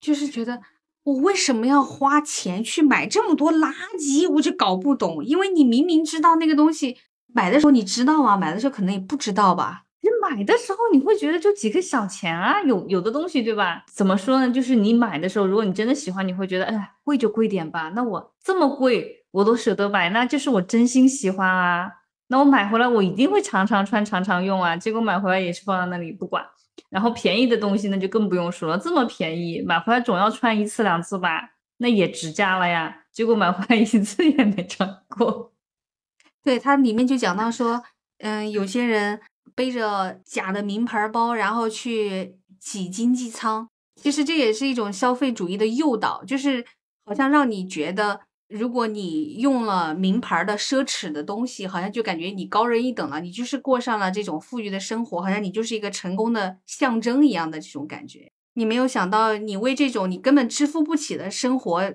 [0.00, 0.60] 就是觉得
[1.04, 5.22] 我为什么要花钱去买这么多垃圾，我就搞不懂。
[5.24, 6.96] 因为你明明知道那个东西，
[7.32, 8.36] 买的时候你知道啊？
[8.36, 9.84] 买的时候可能也不知道吧。
[10.00, 13.84] 你买的时候你会觉得就几个小钱啊，有有的东西对吧？
[13.92, 14.50] 怎么说呢？
[14.50, 17.92] 就是你买的时候，如果你真的喜欢，你会觉得哎，贵就贵点吧。
[17.94, 21.92] 那我这么贵我都舍得买，那就是我真心喜欢啊。
[22.28, 24.76] 那我买回来，我一定会常常穿、常常用啊。
[24.76, 26.44] 结果买回来也是放在那里不管。
[26.90, 33.04] 然后便宜的东西那就更不用说了，这么便宜，买回来总要穿一次两次吧，那也值价了呀。
[33.10, 35.52] 结果买回来一次也没穿过。
[36.44, 37.82] 对，它里面就讲到说，
[38.18, 39.20] 嗯，有些人
[39.54, 46.64] 背着假的名牌包，然后去挤经济舱，其实这也是一种消费主义的诱导，就是
[47.04, 48.20] 好像让你觉得。
[48.48, 58.32] 如果你用了名牌的奢侈的东西，好像就感觉你高人一等了，你就是过上了这种富裕的生活，好像你就是一个成功的象征一样的这种感觉。
[58.54, 61.94] 你没有想到，你为这种你根本支付不起的生活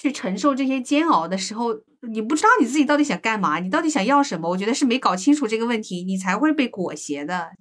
[0.00, 1.74] 去承受这些煎熬的时候，
[2.08, 4.50] 你不知道你自己到底想干嘛，你到底想要什么？
[4.50, 7.52] 我觉得是没搞清楚这个问题，你才会被裹挟的。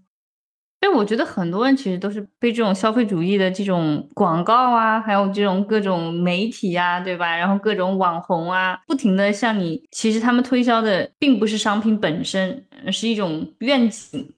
[0.85, 7.37] 但我觉得很多人其实都是被这种消费主义的这种广告啊，还有这种各种媒体啊，对吧？
[7.37, 14.33] 然后各种网红啊，不停的向你，其实他们推销的并不是商品本身，是一种愿景，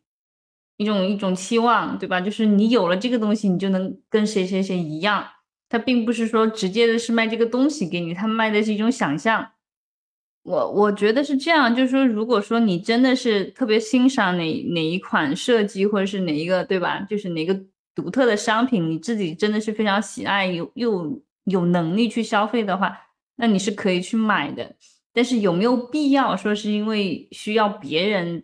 [0.78, 2.22] 一种一种期望，对吧？
[2.22, 5.26] 就是你有了这个东西，你就能跟谁谁谁一样。
[5.68, 9.48] 他并不是说直接的是卖这个东西给你，他卖的是一种想象。
[10.46, 17.00] 我我觉得是这样，就是说，如果说你真的是特别欣赏哪哪一款设计，或者是哪一个，对吧？
[17.10, 17.60] 就是哪个
[17.96, 22.96] 独特的商品，你自己真的是非常喜爱，有又有能力去消费的话，
[23.38, 24.76] 那你是可以去买的。
[25.14, 28.43] 但是有没有必要说是因为需要别人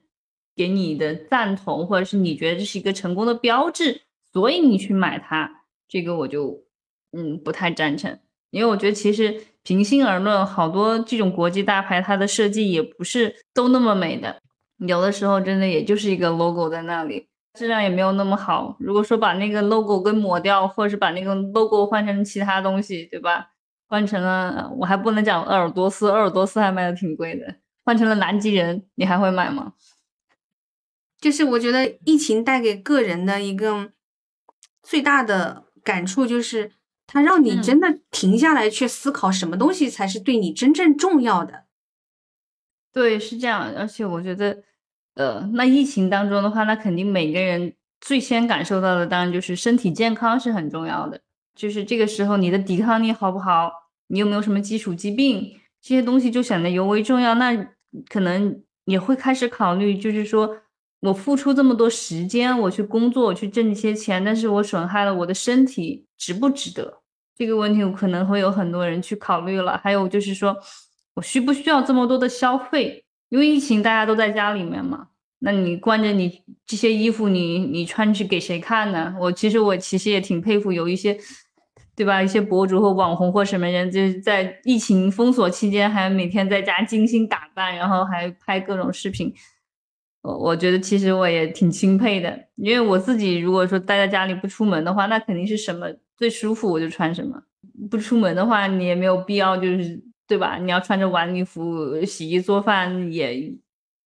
[0.56, 4.02] 给你的赞同，或者是你觉得这是一个成功的标志，
[4.34, 5.66] 所以你去买它？
[5.88, 6.64] 这个我就
[7.12, 8.18] 嗯不太赞成，
[8.49, 9.39] 因为我觉得其实。
[9.64, 14.41] 平心而论，好多这种国际大牌，它的设计也不是都那么美的，
[14.78, 18.76] 有的时候真的也就是一个 logo 在那里，质量也没有那么好。
[18.80, 23.49] 如果说把那个 logo 给抹掉，或者是把那个 logo 换成其他东西，对吧？
[23.88, 29.74] 换成了，我还不能讲鄂尔多斯，鄂尔多斯还卖的挺贵的，换成了南极人，你还会买吗？
[31.20, 33.91] 就是我觉得疫情带给个人的一个
[34.82, 36.72] 最大的感触就是
[37.14, 41.66] 它让你真的停下来去思考什么东西才是对你真正重要的。
[42.93, 43.74] 对，是这样。
[43.76, 44.64] 而且我觉得，
[45.16, 51.20] 呃，那疫情当中的话，那肯定每个人最先感受到的，当然就是身体健康是很重要的。
[51.53, 53.70] 就是这个时候，你的抵抗力好不好？
[54.07, 55.59] 你有没有什么基础疾病？
[55.82, 57.36] 这些东西就显得尤为重要。
[57.36, 57.53] 那
[58.07, 60.62] 可能也会开始考虑，就是说
[61.01, 67.01] 我付出这么多时间，我去工作，我去挣一些钱，但是我损害了我的身体，值不值得？
[67.42, 69.80] 这个问题我可能会有很多人去考虑了。
[69.84, 70.56] 还有就是说。
[71.14, 73.04] 我需不需要这么多的消费？
[73.28, 75.10] 因为疫情，大家都在家里面嘛。
[75.39, 79.14] 那你关着你这些衣服，你你穿去给谁看呢？
[79.20, 81.18] 我其实我其实也挺佩服有一些，
[81.98, 82.24] 对吧？
[82.24, 89.34] 一些博主或网红或什么人，就是在疫情封锁期间，还每天在家精心打扮，然后还拍各种视频。
[90.22, 95.88] 我我觉得其实我也挺钦佩的，因为我自己如果说待在家里不出门的话，那肯定是什么
[96.22, 97.41] 最舒服我就穿什么。
[97.89, 99.99] 不出门的话，你也没有必要就是。
[100.28, 100.55] 对吧？
[100.55, 103.53] 你要穿着晚礼服洗衣做饭也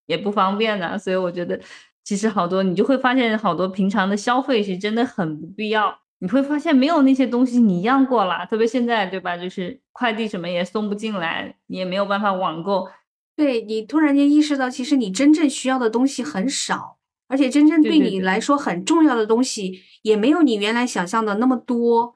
[0.07, 1.59] 也不方便的，所以我觉得
[2.03, 5.95] 其实好多你就会发现好多平常的消费是真的很不必要。
[6.17, 9.37] 你会发现没有那些东西你一样过了，特别现在对吧？
[9.37, 12.89] 就是快递什么也送不进来，你也没有办法网购。
[13.35, 16.97] 对你突然间意识到，其实你真正需要的东西很少，
[17.27, 22.15] 而且真正对你来说很重要的东西也没有你原来想象的那么多。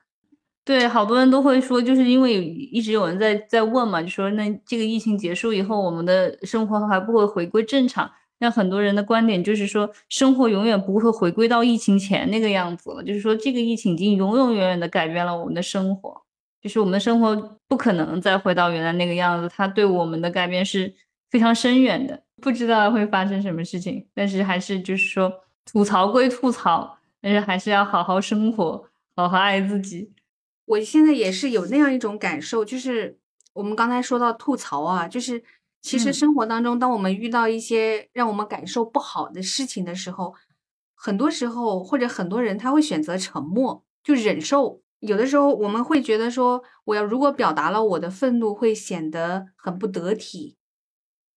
[0.66, 8.10] 对，好多人都会说，就是因为一直有人在在问嘛，就说那这个疫情结束以后，我们的生活还不会回归正常。
[8.42, 13.04] 那很多人的观点就是说，生活永远不会回归到疫情前那个样子了。
[13.04, 16.22] 就是说，这个疫情已经永永远远的改变了我们的生活，
[16.62, 17.36] 就是我们的生活
[17.68, 19.52] 不可能再回到原来那个样子。
[19.54, 20.94] 它对我们的改变是
[21.32, 24.08] 非常深远的，不知道会发生什么事情。
[24.14, 25.32] 但是还是就是说，
[25.66, 28.86] 吐槽归吐槽，但是还是要好好生活，
[29.16, 30.12] 好好爱自己。
[30.66, 33.18] 我现在也是有那样一种感受，就是
[33.54, 35.44] 我们刚才说到吐槽啊，就是
[35.82, 40.36] 其实生活当中，当我们遇到一些让我们感受不好的事情的时候，
[40.94, 44.82] 很多时候或者很多人他会选择沉默，就忍受。
[45.00, 50.58] 有的时候我们会觉得说，我要如果表达了我的愤怒，会显得很不得体，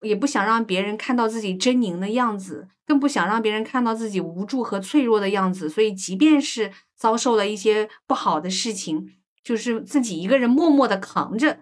[0.03, 5.69] 也不想让别人看到自己狰狞的样子，更不想让别人看到自己无助和脆弱的样子。
[5.71, 11.61] 所以，即便是遭受了一些不好的事情，就是自己一个人默默的扛着，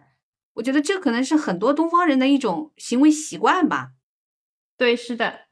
[0.54, 3.90] 我觉得这可能是很多东方人的一种行为习惯吧。
[4.76, 5.42] 对，是的。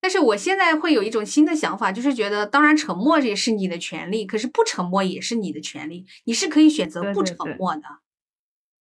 [0.00, 7.82] 但是我现在会有一种新的想法，就是觉得，当然沉默也是你的权利，可是不沉默也是你的权利，你是可以选择不沉默的。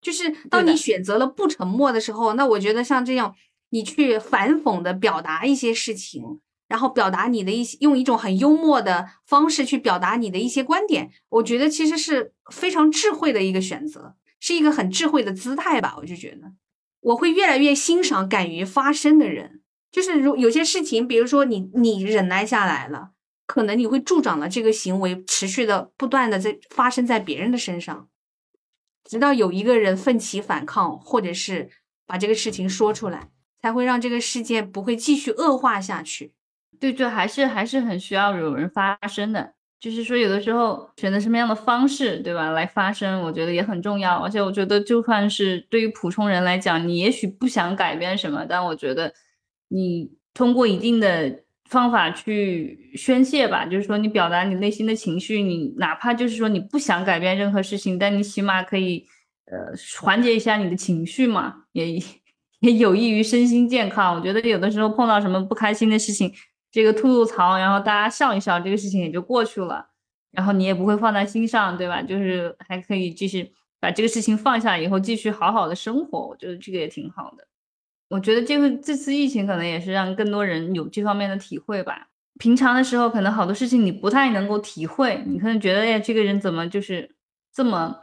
[0.01, 3.35] 就是当你选择了不沉默的时候，那我觉得像这样，
[3.71, 6.39] 你去反讽的表达一些事情。
[6.67, 15.95] 然后表达你的一些，用一种很幽默的方式去表达你的一些观点，我觉得其实是非常智慧的一个选择，是一个很智慧的姿态吧。
[15.97, 16.53] 我就觉得，
[17.01, 19.59] 我会越来越欣赏敢于发声的人。
[19.91, 23.09] 就是如有些事情，比如说你你忍耐下来了，
[23.45, 28.07] 可能你会助长了这个行为持续的不断的在发生在别人的身上，
[29.03, 31.69] 直到有一个人奋起反抗，或者是
[32.07, 33.30] 把这个事情说出来，
[33.61, 36.33] 才会让这个世界不会继续恶化下去。
[36.79, 44.17] 对，就还是还是很需要有人发声的，就是说有的时候选择什么样的方式，对吧，来发声，我觉得也很重要。
[44.17, 49.13] 而且我觉得，就算是对于普通人来讲，你也许不想改变什么，但我觉得
[49.67, 59.05] 你通过一定的方法去宣泄吧，就是说你表达你内心的情绪，你哪怕就是说你不想改变任何事情，但你起码可以
[59.45, 62.01] 呃缓解一下你的情绪嘛，也
[62.71, 64.15] 也有益于身心健康。
[64.15, 66.33] 我觉得有的时候碰到什么不开心的事情。
[66.71, 69.89] 这个吐吐槽，然后大家笑一笑，这个事情也就过去了，
[70.31, 72.01] 然后你也不会放在心上，对吧？
[72.01, 76.27] 就是还可以继续把这个事情放下，以后继续好好的生活。
[76.29, 77.45] 我觉得这个也挺好的。
[78.09, 82.07] 我觉得这个这次疫情可能也是让更多人有这方面的体会吧。
[82.39, 87.15] 平常的时候，可能好多事情你不太能够体会，你可能觉得，哎，这个人怎么就是
[87.53, 87.97] 这么，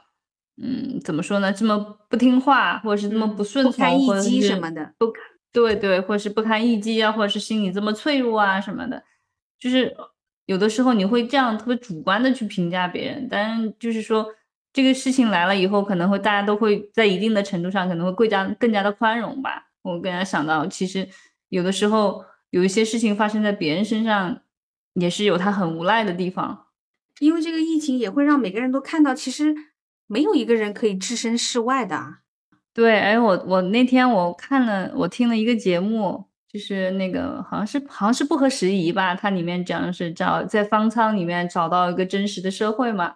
[0.61, 1.53] 嗯，怎么说呢？
[1.53, 1.79] 这么
[2.09, 5.13] 不听话，或者是这么不顺从，不堪一击什么的不。
[5.51, 9.03] 对对，或者是不堪一击啊，或者是心理这么脆弱啊什么的，
[9.59, 9.97] 就是
[10.45, 14.27] 有的时候你会这样特别主观的去评价别人，但就是说
[14.75, 19.69] 这个事情来了以后，可能会大家都会在一定的程度上可能会更加更加的宽容吧。
[19.83, 21.09] 我更加想到，其实
[21.49, 24.41] 有的时候有一些事情发生在别人身上，
[24.93, 26.67] 也是有他很无奈的地方，
[27.21, 29.55] 因为这个疫情也会让每个人都看到，其实
[30.09, 32.17] 没有一个人可以置身事外的。
[32.75, 43.15] 对，哎，我我那天我看了，我听了一个节目，就是那个好像是好像是不合时宜吧，它里面讲的是找在方舱里面找到一个真实的社会嘛，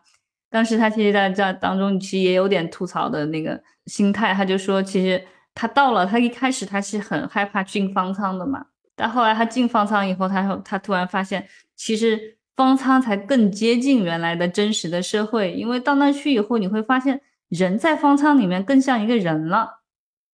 [0.51, 5.25] 当时他其实在在当中其实也有点吐槽的那个心态，他就说其实
[5.55, 8.67] 他到了，他一开始他是很害怕进方舱的嘛，
[8.97, 19.83] 但后来他进方舱以后，他他突然发现其实方舱才更接近原来的真实的社会，因为到那去以后你会发现人在方舱里面更像一个人了。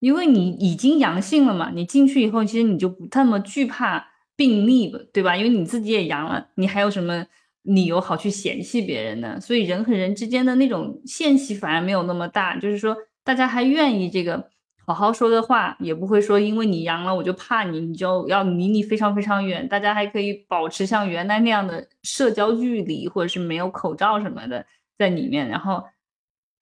[0.00, 4.06] 因为你已经阳性了嘛，你进去以后，其实你就不那么惧怕
[4.36, 5.36] 病例了，对吧？
[5.36, 7.26] 因为你自己也阳了，你还有什么
[7.62, 9.40] 理由好去嫌弃别人呢？
[9.40, 14.48] 所以人和人之间的那种间隙反而没有那么大，就是说大家还愿意这个
[14.89, 19.68] 好好说的话，也不会说因为你阳了我就怕你，你就要离你非常非常远。
[19.68, 24.64] 大家还可以保持像原来那样的社交距离，或者是没有口罩什么的
[24.97, 25.84] 在里面，然后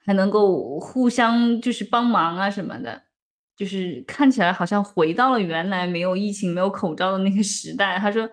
[0.04, 3.02] 还能够互相就是帮忙啊什么的。
[3.56, 7.98] 就是看起来好像回到了原来没有疫情、没有口罩的那个时代。
[7.98, 8.28] 他说，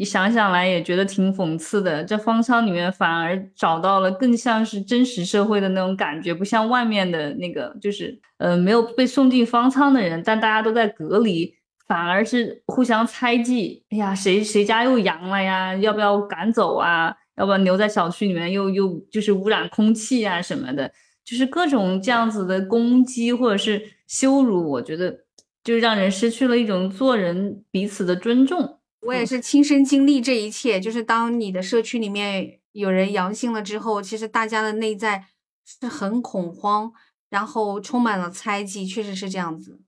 [0.00, 2.02] 你想想来也觉得挺讽刺的。
[2.02, 11.54] 这方舱里面反而找到了更像是真实社会的那种感觉，不像外面的那个，就是呃没有被送进方舱的人，但大家都在隔离，
[11.86, 13.84] 反而是互相猜忌。
[13.90, 15.74] 哎呀，谁谁家又阳了呀？
[15.74, 17.14] 要不要赶走啊？
[17.36, 18.50] 要不要留在小区里面？
[18.50, 20.90] 又又就是污染空气啊什么的。
[21.26, 25.14] 就是各种这样子的攻击或者是羞辱，我觉得
[25.62, 28.78] 就让人失去了一种做人彼此的尊重。
[29.00, 35.26] 我也是亲身经历这一切，就是当你的社区里面有人阳性了之后，其实大家的内在
[35.64, 36.92] 是很恐慌，
[37.28, 39.80] 然后充满了猜忌，确实是这样子。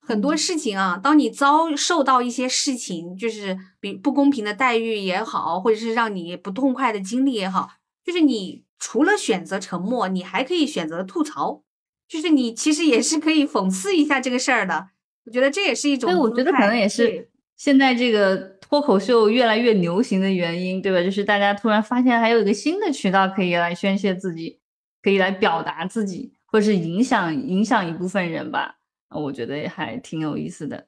[0.00, 7.70] 很多事情啊，当你遭受到一些事情，就是比不公平的待遇也好，或者是让你不痛快的经历也好，
[8.04, 8.66] 就是你。
[8.80, 11.64] 除了选择沉默，你还可以选择吐槽，
[12.06, 14.90] 就是你其实也是可以讽刺一下这个事儿的。
[15.26, 16.08] 我觉得这也是一种。
[16.08, 17.28] 对，我觉得可能也是
[17.58, 21.02] 现在这个脱口秀越来越流行的原因，对吧？
[21.02, 24.60] 就是大家突然发现还有一个新的渠道可以来宣泄自己，
[25.02, 28.76] 可以来表达自己，或者是影响影响一部分人吧。
[29.10, 30.86] 我觉得也还挺有意思的。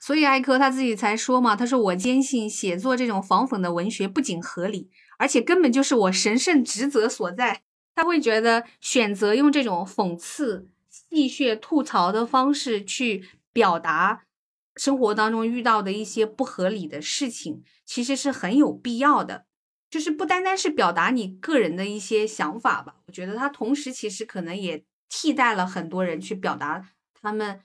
[0.00, 4.90] 所以艾科他自己才说嘛，他说我坚信写作这种仿讽的文学不仅合理。
[5.18, 7.62] 而且根本就是我神圣职责所在。
[7.96, 14.26] 他会觉得选择用这种讽刺、戏谑、吐槽的方式去表达
[14.78, 19.44] 生活当中遇到的一些不合理的事情，其实是很有必要的。
[19.90, 27.60] 就是不单单是表达你个人的一些想法吧，我觉得他同时其实可能也替代了很多人去表达他们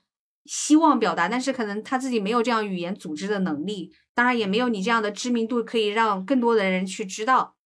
[0.45, 3.93] 希望表达，但是可能他自己没有这样语言组织的能力。
[4.14, 7.57] 当然也没有你这样的知名度可以让更多的人去知道，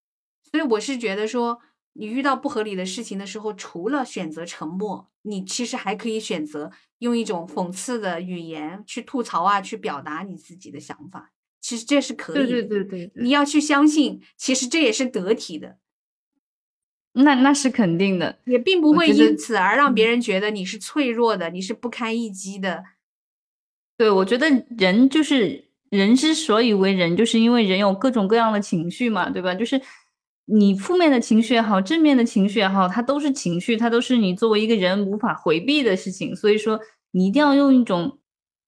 [0.52, 1.60] 所以我是觉得说，
[1.98, 11.32] 你遇到不合理的事情的时候，除了选择沉默，你其实还可以选择用一种讽刺的语言去吐槽啊，去表达你自己的想法。
[11.60, 15.78] 其实这是可以，对对对对，你要去相信，其实这也是得体的。
[17.14, 22.84] 那那是肯定的，也并不会因此而让别人觉得你是脆弱的，你是不堪一击的。
[23.98, 25.66] 对，我觉得人就是。
[25.90, 29.56] 人之所以为人，就是因为人有各种各样的情绪嘛，对吧？
[29.56, 29.82] 就是
[30.50, 36.34] 你负面的情绪也好，正面的情绪也好，它都是情绪，它都是你作为一个人无法回避的事情。
[36.36, 36.80] 所以说，
[37.12, 38.20] 你一定要用一种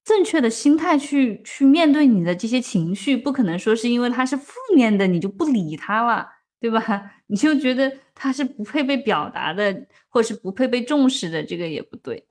[0.04, 6.28] 正确的心态去去面对你的这些情绪，不可能说是因为它是负面的，你就不理它了，
[6.60, 6.82] 对吧？
[7.28, 12.28] 你就觉得它是不配被表达的，或是不配被重视的，这个也不对。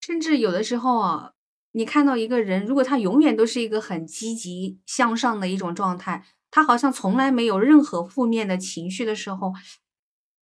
[0.00, 1.32] 甚至有的时候啊。
[1.72, 6.24] 你看到一个人，如果他永远都是一个很积极向上的一种状态，
[6.58, 9.52] 他好像从来没有任何负面的情绪的时候，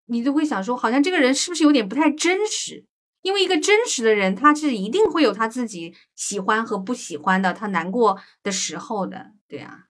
[0.07, 2.87] 你就会想说，好像这个人是不是有点不太真实？
[3.21, 9.89] 因为一个真实的人，他是一定会有他自己喜欢和不喜欢的，他难过的时候的，对啊，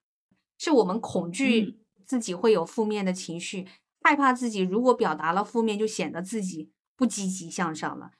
[0.57, 3.65] 是我们恐惧自己会有负面的情绪，
[4.01, 8.11] 害怕自己如果表达了负面，就显得自己不积极向上了。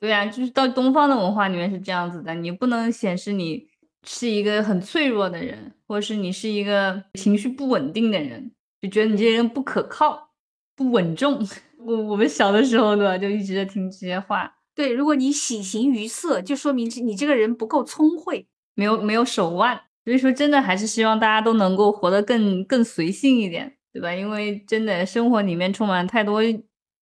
[0.00, 3.68] 对啊，就是到东方的文化里面是这样子的，你不能显示你
[4.06, 8.50] 是一个很脆弱的人，或者是你是一个情绪不稳定的人，
[8.80, 10.30] 就觉得你这些人不可靠、
[10.74, 11.46] 不稳重。
[11.78, 14.52] 我我们小的时候对吧，就一直在听这些话。
[14.74, 19.80] 对，如果你喜形于色，就说明你这个人不够聪慧，没有没有手腕。
[20.04, 24.12] 所以说，真的还是希望大家都能够活得更更随性一点，对吧？
[24.14, 26.40] 因为真的生活里面充满太多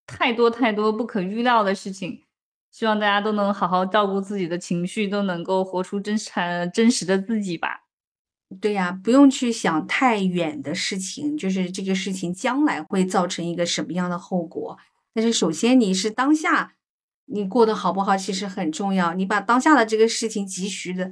[0.07, 2.21] 太多太多不可预料的事情。
[2.71, 6.31] 希望大家都能好好照顾自己的情绪，都能够活出真实、
[6.73, 7.83] 真实的自己吧。
[8.61, 14.77] 对呀，不用去想太远的事情，就是这个事情将来会造成一个什么样的后果。
[15.15, 16.75] 但是首先你是当下，
[17.27, 19.15] 你过得好不好其实很重要。
[19.15, 21.11] 你把当下的这个事情及时的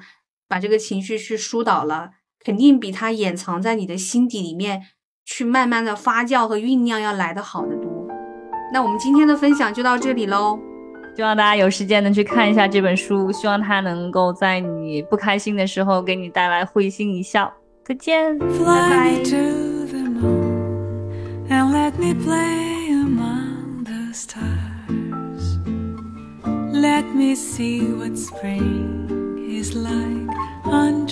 [0.49, 2.11] 把这个情绪去疏导了，
[2.45, 4.87] 肯定比他掩藏在你的心底里面
[5.25, 8.09] 去慢慢的发酵和酝酿要来的好得多。
[8.73, 10.59] 那我们今天的分享就到这里喽，
[11.19, 17.53] 希望大家有时间能去看一下这本书，希望它能够在你不开心的时候给你带来会心一笑。
[17.83, 19.11] 再见，拜拜。
[26.73, 29.09] Let me see what spring
[29.51, 30.31] is like
[30.65, 31.09] on